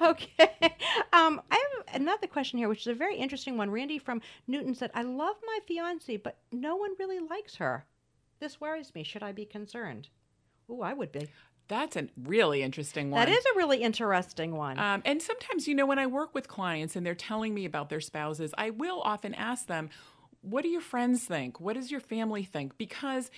okay. 0.02 0.76
Um, 1.12 1.40
I 1.50 1.54
have 1.54 2.00
another 2.00 2.26
question 2.26 2.58
here, 2.58 2.68
which 2.68 2.82
is 2.82 2.86
a 2.88 2.94
very 2.94 3.16
interesting 3.16 3.56
one. 3.56 3.70
Randy 3.70 3.98
from 3.98 4.20
Newton 4.46 4.74
said, 4.74 4.90
"I 4.94 5.02
love 5.02 5.36
my 5.44 5.58
fiance, 5.66 6.16
but 6.16 6.38
no 6.50 6.76
one 6.76 6.92
really 6.98 7.20
likes 7.20 7.56
her. 7.56 7.84
This 8.40 8.60
worries 8.60 8.94
me. 8.94 9.04
Should 9.04 9.22
I 9.22 9.32
be 9.32 9.44
concerned?" 9.44 10.08
Ooh, 10.70 10.82
I 10.82 10.92
would 10.92 11.12
be. 11.12 11.28
That's 11.68 11.96
a 11.96 12.08
really 12.22 12.62
interesting 12.62 13.10
one 13.10 13.24
That 13.24 13.32
is 13.32 13.44
a 13.54 13.56
really 13.56 13.82
interesting 13.82 14.56
one. 14.56 14.78
Um, 14.78 15.02
and 15.04 15.22
sometimes, 15.22 15.66
you 15.66 15.74
know, 15.74 15.86
when 15.86 15.98
I 15.98 16.06
work 16.06 16.34
with 16.34 16.48
clients 16.48 16.96
and 16.96 17.04
they're 17.06 17.14
telling 17.14 17.54
me 17.54 17.64
about 17.64 17.88
their 17.88 18.00
spouses, 18.00 18.52
I 18.58 18.70
will 18.70 19.00
often 19.02 19.34
ask 19.34 19.66
them, 19.66 19.90
what 20.42 20.62
do 20.62 20.68
your 20.68 20.80
friends 20.80 21.24
think? 21.24 21.60
What 21.60 21.74
does 21.74 21.90
your 21.90 22.00
family 22.00 22.42
think? 22.42 22.76
Because, 22.76 23.30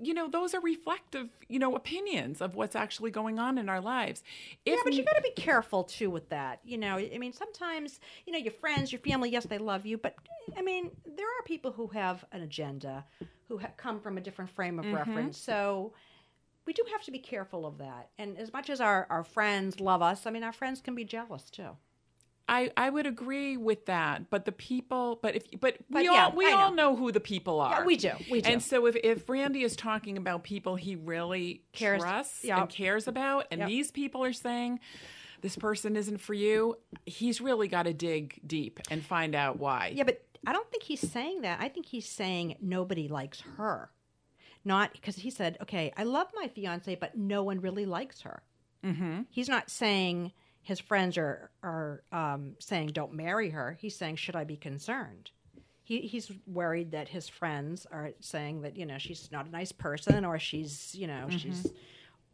you 0.00 0.12
know, 0.12 0.28
those 0.28 0.54
are 0.54 0.60
reflective, 0.60 1.28
you 1.48 1.60
know, 1.60 1.76
opinions 1.76 2.40
of 2.40 2.56
what's 2.56 2.74
actually 2.74 3.12
going 3.12 3.38
on 3.38 3.58
in 3.58 3.68
our 3.68 3.80
lives. 3.80 4.24
If 4.66 4.74
Yeah, 4.74 4.80
but 4.84 4.92
you 4.94 5.04
got 5.04 5.14
to 5.16 5.22
be 5.22 5.30
careful 5.40 5.84
too 5.84 6.10
with 6.10 6.28
that. 6.30 6.60
You 6.64 6.78
know, 6.78 6.98
I 6.98 7.16
mean, 7.18 7.32
sometimes 7.32 8.00
you 8.26 8.32
know 8.32 8.40
your 8.40 8.52
friends, 8.52 8.90
your 8.90 9.00
family. 9.00 9.30
Yes, 9.30 9.46
they 9.46 9.58
love 9.58 9.86
you, 9.86 9.98
but 9.98 10.16
I 10.56 10.62
mean, 10.62 10.90
there 11.06 11.26
are 11.26 11.42
people 11.46 11.70
who 11.70 11.86
have 11.88 12.24
an 12.32 12.42
agenda, 12.42 13.04
who 13.48 13.58
ha- 13.58 13.70
come 13.76 14.00
from 14.00 14.18
a 14.18 14.20
different 14.20 14.50
frame 14.50 14.80
of 14.80 14.86
reference. 14.92 15.38
So, 15.38 15.92
we 16.66 16.72
do 16.72 16.82
have 16.92 17.02
to 17.04 17.10
be 17.10 17.18
careful 17.18 17.66
of 17.66 17.78
that. 17.78 18.10
And 18.18 18.38
as 18.38 18.52
much 18.52 18.70
as 18.70 18.80
our, 18.80 19.06
our 19.10 19.24
friends 19.24 19.80
love 19.80 20.02
us, 20.02 20.26
I 20.26 20.30
mean, 20.30 20.44
our 20.44 20.52
friends 20.52 20.80
can 20.80 20.94
be 20.94 21.04
jealous 21.04 21.44
too. 21.50 21.76
I, 22.48 22.70
I 22.76 22.90
would 22.90 23.06
agree 23.06 23.56
with 23.56 23.86
that, 23.86 24.28
but 24.28 24.44
the 24.44 24.52
people, 24.52 25.18
but 25.22 25.36
if, 25.36 25.44
but, 25.60 25.76
But 25.88 26.00
we 26.00 26.04
yeah, 26.06 26.24
all 26.26 26.32
we 26.32 26.46
I 26.46 26.52
all 26.52 26.70
know. 26.70 26.90
know 26.90 26.96
who 26.96 27.12
the 27.12 27.20
people 27.20 27.60
are. 27.60 27.80
Yeah, 27.80 27.84
we 27.86 27.96
do. 27.96 28.10
We 28.30 28.40
do. 28.42 28.50
And 28.50 28.62
so 28.62 28.86
if 28.86 28.96
if 28.96 29.28
Randy 29.28 29.62
is 29.62 29.76
talking 29.76 30.16
about 30.18 30.42
people 30.42 30.74
he 30.76 30.96
really 30.96 31.62
Cares- 31.72 32.02
trusts 32.02 32.44
yeah. 32.44 32.60
and 32.60 32.68
cares 32.68 33.06
about, 33.06 33.46
and 33.52 33.60
Yep. 33.60 33.68
these 33.68 33.90
people 33.92 34.24
are 34.24 34.32
saying 34.32 34.80
this 35.40 35.56
person 35.56 35.96
isn't 35.96 36.18
for 36.18 36.34
you, 36.34 36.76
he's 37.06 37.40
really 37.40 37.68
got 37.68 37.84
to 37.84 37.92
dig 37.94 38.40
deep 38.46 38.80
and 38.90 39.04
find 39.04 39.34
out 39.36 39.58
why. 39.58 39.92
Yeah, 39.94 40.04
but 40.04 40.22
I 40.46 40.52
don't 40.52 40.68
think 40.70 40.82
he's 40.82 41.00
saying 41.10 41.42
that. 41.42 41.60
I 41.60 41.68
think 41.68 41.86
he's 41.86 42.08
saying 42.08 42.56
nobody 42.60 43.06
likes 43.08 43.40
her. 43.56 43.90
Not 44.64 44.92
because 44.92 45.16
he 45.16 45.30
said, 45.30 45.58
okay, 45.62 45.92
I 45.96 46.04
love 46.04 46.28
my 46.34 46.48
fiance, 46.48 46.94
but 46.94 47.16
no 47.16 47.42
one 47.42 47.60
really 47.60 47.86
likes 47.86 48.20
her. 48.22 48.42
Mm-hmm. 48.84 49.22
He's 49.30 49.48
not 49.48 49.70
saying 49.70 50.32
his 50.62 50.78
friends 50.78 51.18
are, 51.18 51.50
are 51.62 52.02
um, 52.12 52.54
saying 52.60 52.88
don't 52.88 53.14
marry 53.14 53.50
her. 53.50 53.76
He's 53.80 53.96
saying, 53.96 54.16
should 54.16 54.36
I 54.36 54.44
be 54.44 54.56
concerned? 54.56 55.30
He, 55.82 56.02
he's 56.02 56.30
worried 56.46 56.92
that 56.92 57.08
his 57.08 57.28
friends 57.28 57.86
are 57.90 58.10
saying 58.20 58.62
that, 58.62 58.76
you 58.76 58.86
know, 58.86 58.98
she's 58.98 59.30
not 59.32 59.46
a 59.46 59.50
nice 59.50 59.72
person 59.72 60.24
or 60.24 60.38
she's, 60.38 60.94
you 60.94 61.08
know, 61.08 61.26
she's 61.28 61.66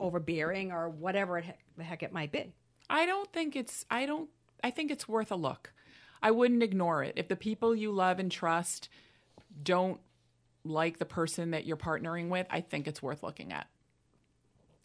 overbearing 0.01 0.71
or 0.71 0.89
whatever 0.89 1.39
it 1.39 1.57
the 1.77 1.85
heck 1.85 2.03
it 2.03 2.13
might 2.13 2.33
be. 2.33 2.53
I 2.91 3.07
don't 3.07 3.33
think 3.33 3.57
it's 3.57 3.85
I 3.91 4.07
don't 4.07 4.29
I 4.63 4.71
think 4.71 4.91
it's 4.91 5.09
worth 5.09 5.33
a 5.33 5.37
look. 5.37 5.73
I 6.23 6.31
wouldn't 6.31 6.63
ignore 6.63 7.03
it. 7.03 7.15
If 7.17 7.29
the 7.29 7.37
people 7.37 7.75
you 7.75 7.93
love 7.93 8.19
and 8.19 8.31
trust 8.31 8.89
don't 9.63 10.01
like 10.69 10.99
the 10.99 11.05
person 11.05 11.51
that 11.53 11.67
you're 11.67 11.77
partnering 11.77 12.29
with, 12.29 12.47
I 12.51 12.61
think 12.61 12.87
it's 12.87 13.03
worth 13.03 13.23
looking 13.23 13.53
at. 13.53 13.67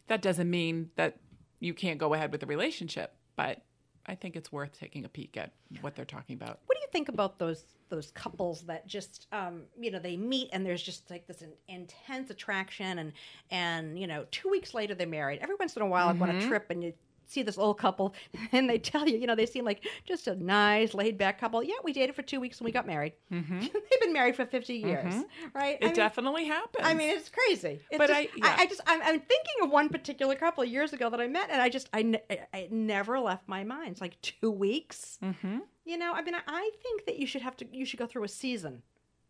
That 0.08 0.22
doesn't 0.22 0.50
mean 0.50 0.92
that 0.96 1.18
you 1.60 1.74
can't 1.74 1.98
go 1.98 2.14
ahead 2.14 2.32
with 2.32 2.42
the 2.42 2.48
relationship, 2.48 3.16
but 3.36 3.62
I 4.06 4.16
think 4.16 4.36
it's 4.36 4.52
worth 4.52 4.78
taking 4.78 5.06
a 5.06 5.10
peek 5.10 5.38
at 5.38 5.54
what 5.82 5.96
they're 5.96 6.06
talking 6.06 6.36
about. 6.36 6.60
What 6.66 6.76
do 6.76 6.82
you 6.82 6.88
think 6.92 7.10
about 7.10 7.40
those 7.40 7.64
those 7.90 8.12
couples 8.12 8.64
that 8.64 8.88
just 8.88 9.28
um, 9.32 9.64
you 9.80 9.92
know 9.92 10.00
they 10.00 10.18
meet 10.18 10.50
and 10.52 10.66
there's 10.66 10.82
just 10.82 11.10
like 11.10 11.28
this 11.28 11.42
in, 11.42 11.52
intense 11.68 12.30
attraction 12.30 13.00
and 13.00 13.14
and 13.52 14.00
you 14.00 14.08
know 14.08 14.26
two 14.32 14.50
weeks 14.50 14.74
later 14.74 14.94
they're 14.94 15.08
married. 15.08 15.40
Every 15.42 15.56
once 15.56 15.76
in 15.76 15.82
a 15.82 15.88
while 15.88 16.10
I 16.10 16.14
go 16.14 16.24
on 16.24 16.36
a 16.36 16.42
trip 16.48 16.66
and 16.70 16.84
you 16.84 16.94
see 17.28 17.44
this 17.44 17.58
old 17.58 17.78
couple 17.78 18.14
and 18.52 18.70
they 18.70 18.78
tell 18.78 19.08
you 19.08 19.18
you 19.18 19.28
know 19.28 19.36
they 19.36 19.46
seem 19.46 19.66
like 19.66 19.86
just 20.06 20.28
a 20.28 20.36
nice 20.36 20.94
laid 20.94 21.18
back 21.18 21.40
couple. 21.40 21.64
Yeah, 21.64 21.76
we 21.84 21.94
dated 21.94 22.16
for 22.16 22.22
two 22.22 22.40
weeks 22.40 22.60
and 22.60 22.66
we 22.66 22.72
got 22.72 22.86
married. 22.88 23.14
They've 23.32 24.02
been 24.02 24.14
married 24.14 24.36
for 24.36 24.46
fifty 24.46 24.76
years, 24.76 25.14
right? 25.54 25.78
It 25.80 25.84
I 25.84 25.88
mean, 25.88 25.96
definitely 25.96 26.46
happens. 26.46 26.86
I 26.86 26.94
mean, 26.94 27.10
it's 27.12 27.30
crazy. 27.30 27.80
It's 27.90 27.98
But 27.98 28.08
just, 28.08 28.20
I- 28.20 28.28
yeah. 28.36 28.56
I, 28.60 28.66
just, 28.68 28.82
I'm, 28.86 29.02
I'm 29.02 29.20
thinking 29.20 29.56
of 29.64 29.70
one 29.72 29.90
particular 29.90 30.36
couple 30.36 30.64
years 30.66 30.94
ago 30.94 31.10
that 31.10 31.20
I 31.20 31.28
met, 31.28 31.50
and 31.52 31.62
I 31.62 31.70
just, 31.70 31.90
I, 31.94 32.20
I- 32.54 32.58
it 32.58 32.72
never 32.72 33.20
left 33.20 33.48
my 33.48 33.64
mind. 33.64 33.92
It's 33.92 34.02
like 34.02 34.20
two 34.22 34.52
weeks. 34.52 35.18
Mm-hmm. 35.24 35.60
You 35.86 35.98
know, 35.98 36.14
I 36.14 36.22
mean, 36.22 36.36
I, 36.36 36.42
I 36.48 36.72
think 36.82 37.06
that 37.06 37.18
you 37.18 37.28
should 37.28 37.42
have 37.42 37.58
to, 37.58 37.66
you 37.72 37.86
should 37.86 38.00
go 38.00 38.08
through 38.08 38.24
a 38.24 38.30
season, 38.30 38.84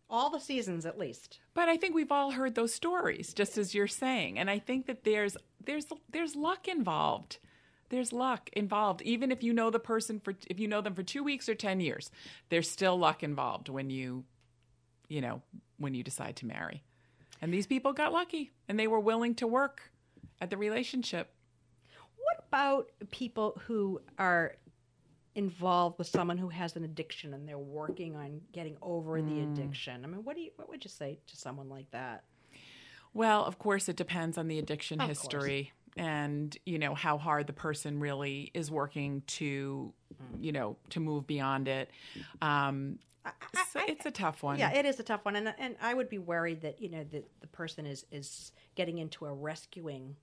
all 0.10 0.30
the 0.30 0.40
seasons 0.40 0.86
at 0.86 1.00
least. 1.00 1.40
But 1.54 1.70
I 1.70 1.78
think 1.78 1.96
we've 1.96 2.12
all 2.12 2.32
heard 2.32 2.56
those 2.56 2.74
stories, 2.74 3.34
just 3.34 3.58
as 3.58 3.74
you're 3.74 3.88
saying, 3.88 4.38
and 4.38 4.50
I 4.50 4.60
think 4.60 4.86
that 4.88 5.04
there's 5.04 5.36
there's 5.66 5.86
there's 6.12 6.36
luck 6.36 6.68
involved. 6.68 7.38
There's 7.90 8.12
luck 8.12 8.50
involved, 8.54 9.02
even 9.04 9.32
if 9.32 9.44
you 9.44 9.54
know 9.54 9.70
the 9.70 9.80
person 9.80 10.20
for 10.20 10.34
if 10.48 10.60
you 10.60 10.68
know 10.68 10.82
them 10.82 10.96
for 10.96 11.04
two 11.04 11.24
weeks 11.24 11.48
or 11.48 11.56
ten 11.56 11.80
years. 11.80 12.10
There's 12.50 12.70
still 12.70 12.98
luck 12.98 13.24
involved 13.24 13.70
when 13.70 13.90
you, 13.90 14.24
you 15.08 15.22
know, 15.22 15.42
when 15.78 15.94
you 15.94 16.04
decide 16.04 16.36
to 16.38 16.46
marry. 16.46 16.84
And 17.42 17.54
these 17.54 17.68
people 17.68 17.94
got 17.94 18.14
lucky, 18.14 18.52
and 18.68 18.80
they 18.80 18.88
were 18.88 19.00
willing 19.00 19.36
to 19.36 19.48
work 19.48 19.92
at 20.42 20.50
the 20.50 20.58
relationship. 20.58 21.34
What 22.18 22.46
about 22.48 22.90
people 23.12 23.62
who 23.68 24.02
are 24.18 24.56
involved 25.36 25.98
with 25.98 26.08
someone 26.08 26.38
who 26.38 26.50
has 26.50 26.76
an 26.76 26.84
addiction 26.84 27.34
and 27.34 27.48
they're 27.48 27.58
working 27.58 28.16
on 28.16 28.42
getting 28.52 28.78
over 28.82 29.22
the 29.22 29.32
mm. 29.32 29.52
addiction? 29.52 30.04
I 30.04 30.08
mean, 30.08 30.24
what 30.24 30.36
do 30.36 30.42
you, 30.42 30.52
what 30.56 30.70
would 30.70 30.84
you 30.84 30.90
say 30.90 31.20
to 31.28 31.36
someone 31.36 31.70
like 31.70 31.92
that? 31.92 32.24
Well, 33.14 33.46
of 33.46 33.60
course, 33.60 33.90
it 33.90 33.96
depends 33.96 34.38
on 34.38 34.48
the 34.48 34.58
addiction 34.58 35.00
Of 35.02 35.10
history 35.10 35.74
and 35.98 36.58
you 36.66 36.80
know 36.80 36.96
how 36.96 37.18
hard 37.18 37.48
the 37.48 37.54
person 37.54 38.00
really 38.00 38.52
is 38.54 38.72
working 38.72 39.22
to, 39.28 39.94
you 40.40 40.52
know, 40.52 40.78
to 40.90 41.00
move 41.00 41.28
beyond 41.28 41.68
it. 41.68 41.92
Um, 42.42 43.00
so 43.72 43.80
it's 43.88 44.06
a 44.06 44.12
tough 44.12 44.44
one. 44.44 44.60
Yeah, 44.60 44.74
it 44.74 44.86
is 44.86 45.00
a 45.00 45.04
tough 45.04 45.24
one, 45.24 45.36
and 45.36 45.54
and 45.58 45.76
I 45.82 45.94
would 45.94 46.10
be 46.10 46.18
worried 46.18 46.62
that 46.62 46.82
you 46.82 46.90
know 46.90 47.04
that 47.12 47.26
the 47.42 47.48
person 47.48 47.86
is 47.86 48.06
is 48.12 48.52
getting 48.76 48.98
into 48.98 49.26
a 49.26 49.34
rescuing. 49.34 50.16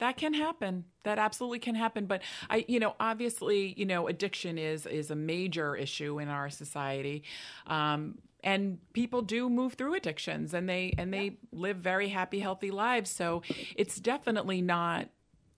that 0.00 0.16
can 0.16 0.34
happen. 0.34 0.84
That 1.04 1.18
absolutely 1.18 1.60
can 1.60 1.74
happen. 1.76 2.06
But 2.06 2.22
I, 2.50 2.64
you 2.68 2.80
know, 2.80 2.94
obviously, 2.98 3.74
you 3.76 3.86
know, 3.86 4.08
addiction 4.08 4.58
is 4.58 4.86
is 4.86 5.10
a 5.10 5.16
major 5.16 5.76
issue 5.76 6.18
in 6.18 6.28
our 6.28 6.50
society. 6.50 7.22
Um, 7.66 8.18
and 8.44 8.78
people 8.92 9.22
do 9.22 9.48
move 9.48 9.74
through 9.74 9.94
addictions 9.94 10.54
and 10.54 10.68
they 10.68 10.94
and 10.96 11.12
they 11.12 11.38
live 11.50 11.78
very 11.78 12.08
happy 12.08 12.38
healthy 12.38 12.70
lives. 12.70 13.10
So 13.10 13.42
it's 13.74 13.98
definitely 13.98 14.62
not 14.62 15.08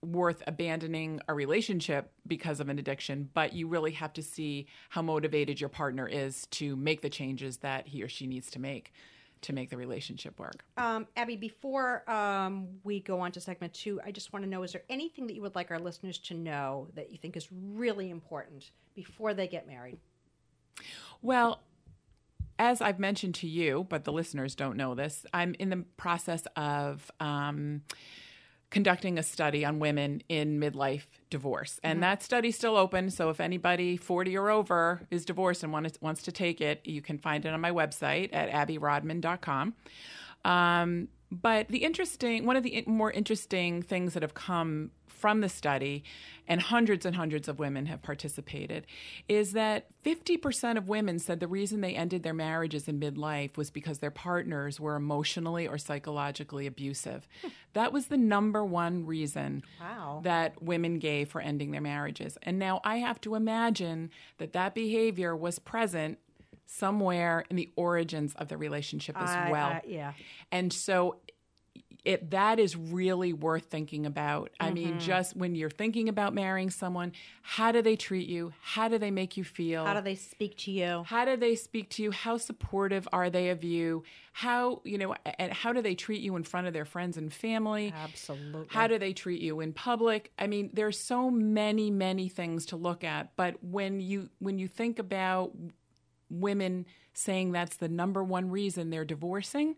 worth 0.03 0.43
abandoning 0.47 1.21
a 1.29 1.35
relationship 1.35 2.13
because 2.27 2.61
of 2.61 2.69
an 2.69 2.79
addiction 2.79 3.29
but 3.35 3.55
you 3.55 3.67
really 3.67 3.91
have 3.91 4.13
to 4.13 4.23
see 4.23 4.67
how 4.91 5.03
motivated 5.03 5.59
your 5.59 5.71
partner 5.71 6.07
is 6.07 6.47
to 6.47 6.77
make 6.77 7.01
the 7.01 7.09
changes 7.09 7.57
that 7.57 7.89
he 7.89 8.03
or 8.03 8.09
she 8.09 8.27
needs 8.27 8.49
to 8.51 8.61
make 8.61 8.93
to 9.43 9.53
make 9.53 9.71
the 9.71 9.77
relationship 9.77 10.39
work. 10.39 10.65
Um, 10.77 11.07
Abby, 11.17 11.37
before 11.37 12.09
um, 12.11 12.69
we 12.85 13.01
go 13.01 13.21
on 13.21 13.33
to 13.33 13.41
segment 13.41 13.75
two, 13.75 14.01
I 14.05 14.11
just 14.11 14.33
want 14.33 14.45
to 14.45 14.51
know: 14.51 14.63
is 14.63 14.73
there 14.73 14.83
anything 14.89 15.27
that 15.27 15.35
you 15.35 15.43
would 15.43 15.55
like 15.55 15.71
our 15.71 15.79
listeners 15.79 16.19
to 16.19 16.35
know 16.35 16.89
that 16.95 17.13
you 17.13 17.19
think 17.19 17.37
is 17.37 17.49
really 17.53 18.11
important 18.11 18.71
before 18.95 19.35
they 19.35 19.47
get 19.47 19.67
married? 19.67 19.99
Well, 21.23 21.61
as 22.59 22.81
I've 22.81 22.99
mentioned 22.99 23.35
to 23.37 23.47
you, 23.47 23.87
but 23.89 24.05
the 24.05 24.13
listeners 24.13 24.55
don't 24.55 24.77
know 24.77 24.95
this, 24.95 25.25
I'm 25.33 25.55
in 25.59 25.71
the 25.71 25.85
process 25.97 26.43
of 26.57 27.11
um, 27.21 27.83
conducting 28.71 29.19
a 29.19 29.23
study 29.23 29.65
on 29.65 29.79
women 29.79 30.23
in 30.29 30.61
midlife 30.61 31.07
divorce. 31.31 31.79
And 31.83 32.03
that 32.03 32.23
study's 32.23 32.57
still 32.57 32.77
open. 32.77 33.11
So 33.11 33.31
if 33.31 33.41
anybody 33.41 33.97
40 33.97 34.37
or 34.37 34.51
over 34.51 35.03
is 35.11 35.25
divorced 35.25 35.63
and 35.63 35.73
wants, 35.73 35.99
wants 36.01 36.23
to 36.25 36.33
take 36.33 36.61
it, 36.61 36.81
you 36.85 37.01
can 37.01 37.19
find 37.19 37.45
it 37.45 37.53
on 37.53 37.61
my 37.61 37.71
website 37.71 38.31
at 38.33 38.51
abbyrodman.com. 38.51 39.75
Um, 40.45 41.09
but 41.31 41.69
the 41.69 41.79
interesting, 41.79 42.47
one 42.47 42.57
of 42.57 42.63
the 42.63 42.85
more 42.87 43.11
interesting 43.11 43.83
things 43.83 44.15
that 44.15 44.23
have 44.23 44.35
come 44.35 44.91
from 45.07 45.41
the 45.41 45.49
study, 45.49 46.05
and 46.47 46.61
hundreds 46.61 47.07
and 47.07 47.17
hundreds 47.17 47.49
of 47.49 47.59
women 47.59 47.87
have 47.87 48.03
participated, 48.03 48.87
is 49.29 49.53
that 49.53 49.87
50% 50.05 50.77
of 50.77 50.89
women 50.89 51.19
said 51.19 51.41
the 51.41 51.49
reason 51.49 51.81
they 51.81 51.95
ended 51.95 52.23
their 52.23 52.35
marriages 52.35 52.87
in 52.87 53.01
midlife 53.01 53.57
was 53.57 53.71
because 53.71 53.99
their 54.01 54.11
partners 54.11 54.79
were 54.79 54.95
emotionally 54.95 55.67
or 55.67 55.79
psychologically 55.79 56.67
abusive. 56.67 57.27
Hmm. 57.41 57.49
That 57.73 57.95
was 57.95 58.09
the 58.09 58.19
number 58.19 58.63
one 58.63 59.07
reason 59.07 59.63
Wow. 59.81 60.21
that 60.23 60.63
women 60.63 60.99
gave 60.99 61.31
for 61.31 61.41
ending 61.41 61.71
their 61.71 61.81
marriages. 61.81 62.37
And 62.43 62.59
now 62.59 62.81
I 62.85 62.97
have 62.99 63.19
to 63.23 63.35
imagine 63.37 64.11
that 64.37 64.53
that 64.53 64.75
behavior 64.75 65.35
was 65.35 65.59
present 65.59 66.19
somewhere 66.67 67.45
in 67.51 67.57
the 67.57 67.71
origins 67.77 68.35
of 68.37 68.49
the 68.49 68.57
relationship 68.57 69.17
as 69.21 69.31
I- 69.31 69.51
well. 69.51 69.69
I- 69.69 69.83
yeah. 69.87 70.13
And 70.53 70.73
so 70.73 71.17
it 72.05 72.31
that 72.31 72.61
is 72.61 72.77
really 72.77 73.33
worth 73.33 73.65
thinking 73.65 74.07
about. 74.07 74.51
I 74.61 74.71
mean, 74.71 74.91
Mm-hmm. 74.91 74.99
just 75.01 75.37
when 75.37 75.57
you're 75.57 75.71
thinking 75.71 76.09
about 76.09 76.35
marrying 76.35 76.71
someone, 76.71 77.11
how 77.43 77.73
do 77.73 77.83
they 77.83 77.97
treat 77.97 78.29
you? 78.29 78.53
How 78.61 78.87
do 78.89 78.97
they 78.97 79.11
make 79.11 79.37
you 79.37 79.43
feel? 79.43 79.85
How 79.85 79.95
do 79.95 80.01
they 80.03 80.15
speak 80.15 80.57
to 80.59 80.71
you? 80.71 81.03
how 81.07 81.25
do 81.25 81.37
they 81.37 81.57
speak 81.57 81.91
to 81.91 82.03
you? 82.05 82.13
How 82.13 82.37
supportive 82.37 83.09
are 83.13 83.29
they 83.29 83.49
of 83.51 83.65
you? 83.65 84.05
How, 84.33 84.83
you 84.85 84.99
know, 84.99 85.17
and 85.39 85.53
how 85.53 85.73
do 85.73 85.83
they 85.83 85.97
treat 85.97 86.21
you 86.21 86.37
in 86.37 86.45
front 86.45 86.69
of 86.69 86.73
their 86.75 86.85
friends 86.85 87.17
and 87.17 87.33
family? 87.33 87.93
Absolutely. 87.97 88.67
How 88.71 88.87
do 88.87 88.99
they 89.01 89.13
treat 89.13 89.41
you 89.41 89.59
in 89.61 89.73
public? 89.73 90.31
I 90.39 90.47
mean, 90.47 90.71
there's 90.75 91.01
so 91.01 91.29
many, 91.31 91.91
many 91.91 92.29
things 92.29 92.67
to 92.67 92.77
look 92.77 93.03
at. 93.03 93.35
But 93.35 93.57
when 93.65 93.99
you 93.99 94.29
when 94.39 94.61
you 94.61 94.69
think 94.69 95.01
about 95.01 95.51
women 96.31 96.87
saying 97.13 97.53
that's 97.53 97.77
the 97.77 97.89
number 97.89 98.23
one 98.23 98.51
reason 98.51 98.91
they're 98.91 99.05
divorcing, 99.05 99.77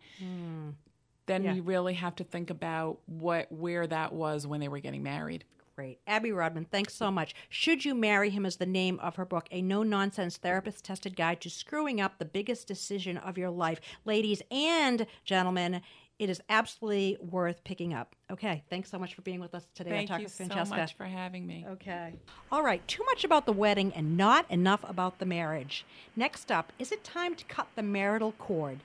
then 1.27 1.45
Yeah. 1.45 1.53
you 1.55 1.63
really 1.63 1.95
have 1.95 2.17
to 2.17 2.25
think 2.25 2.51
about 2.51 2.99
what 3.07 3.51
where 3.53 3.87
that 3.87 4.13
was 4.13 4.47
when 4.47 4.61
they 4.61 4.69
were 4.69 4.81
getting 4.81 5.03
married. 5.03 5.45
Great. 5.77 6.01
Abby 6.09 6.33
Rodman, 6.33 6.65
thanks 6.65 6.93
so 6.95 7.09
much. 7.11 7.35
Should 7.49 7.85
You 7.85 7.95
Marry 7.95 8.31
Him 8.31 8.45
is 8.45 8.57
the 8.57 8.67
name 8.67 8.99
of 8.99 9.15
her 9.15 9.25
book, 9.25 9.47
a 9.53 9.63
no 9.63 9.85
nonsense 9.85 10.37
therapist 10.37 10.85
tested 10.85 11.15
guide 11.15 11.41
to 11.43 11.51
screwing 11.51 12.01
up 12.01 12.19
the 12.19 12.25
biggest 12.25 12.67
decision 12.67 13.17
of 13.17 13.39
your 13.39 13.51
life. 13.51 13.81
Ladies 14.05 14.43
and 14.51 15.07
gentlemen, 15.25 15.83
it 16.19 16.29
is 16.29 16.41
absolutely 16.49 17.17
worth 17.21 17.63
picking 17.65 17.95
up. 17.95 18.15
Okay, 18.31 18.63
thanks 18.69 18.91
so 18.91 18.99
much 18.99 19.15
for 19.15 19.23
being 19.23 19.41
with 19.41 19.55
us 19.55 19.67
today 19.75 19.91
Thank 19.91 20.09
Talk 20.09 20.19
you 20.19 20.25
with 20.25 20.33
so 20.33 20.47
Francesca. 20.47 20.77
much 20.77 20.97
for 20.97 21.05
having 21.05 21.47
me. 21.47 21.65
Okay. 21.69 22.15
All 22.51 22.63
right, 22.63 22.87
too 22.89 23.05
much 23.05 23.25
about 23.25 23.47
the 23.47 23.53
wedding 23.53 23.93
and 23.95 24.17
not 24.17 24.51
enough 24.51 24.85
about 24.89 25.19
the 25.19 25.27
marriage. 25.27 25.85
Next 26.17 26.51
up, 26.51 26.73
is 26.79 26.91
it 26.91 27.05
time 27.05 27.35
to 27.37 27.45
cut 27.45 27.69
the 27.77 27.83
marital 27.83 28.33
cord? 28.33 28.81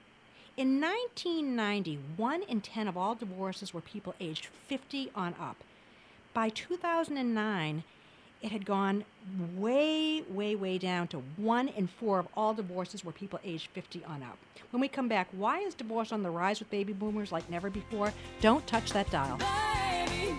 In 0.55 0.79
1990, 0.79 1.97
one 2.15 2.43
in 2.43 2.61
10 2.61 2.87
of 2.87 2.95
all 2.95 3.15
divorces 3.15 3.73
were 3.73 3.81
people 3.81 4.13
aged 4.19 4.45
50 4.67 5.09
on 5.15 5.33
up. 5.39 5.57
By 6.35 6.49
2009, 6.49 7.83
it 8.43 8.51
had 8.51 8.65
gone 8.65 9.05
way, 9.55 10.21
way, 10.29 10.53
way 10.55 10.77
down 10.77 11.07
to 11.07 11.23
one 11.37 11.69
in 11.69 11.87
four 11.87 12.19
of 12.19 12.27
all 12.35 12.53
divorces 12.53 13.03
were 13.03 13.13
people 13.13 13.39
aged 13.43 13.69
50 13.73 14.03
on 14.05 14.21
up. 14.21 14.37
When 14.71 14.81
we 14.81 14.89
come 14.89 15.07
back, 15.07 15.29
why 15.31 15.59
is 15.59 15.73
divorce 15.73 16.11
on 16.11 16.23
the 16.23 16.29
rise 16.29 16.59
with 16.59 16.69
baby 16.69 16.93
boomers 16.93 17.31
like 17.31 17.49
never 17.49 17.69
before? 17.69 18.13
Don't 18.41 18.65
touch 18.67 18.91
that 18.91 19.09
dial. 19.09 19.37
Baby, 19.37 20.33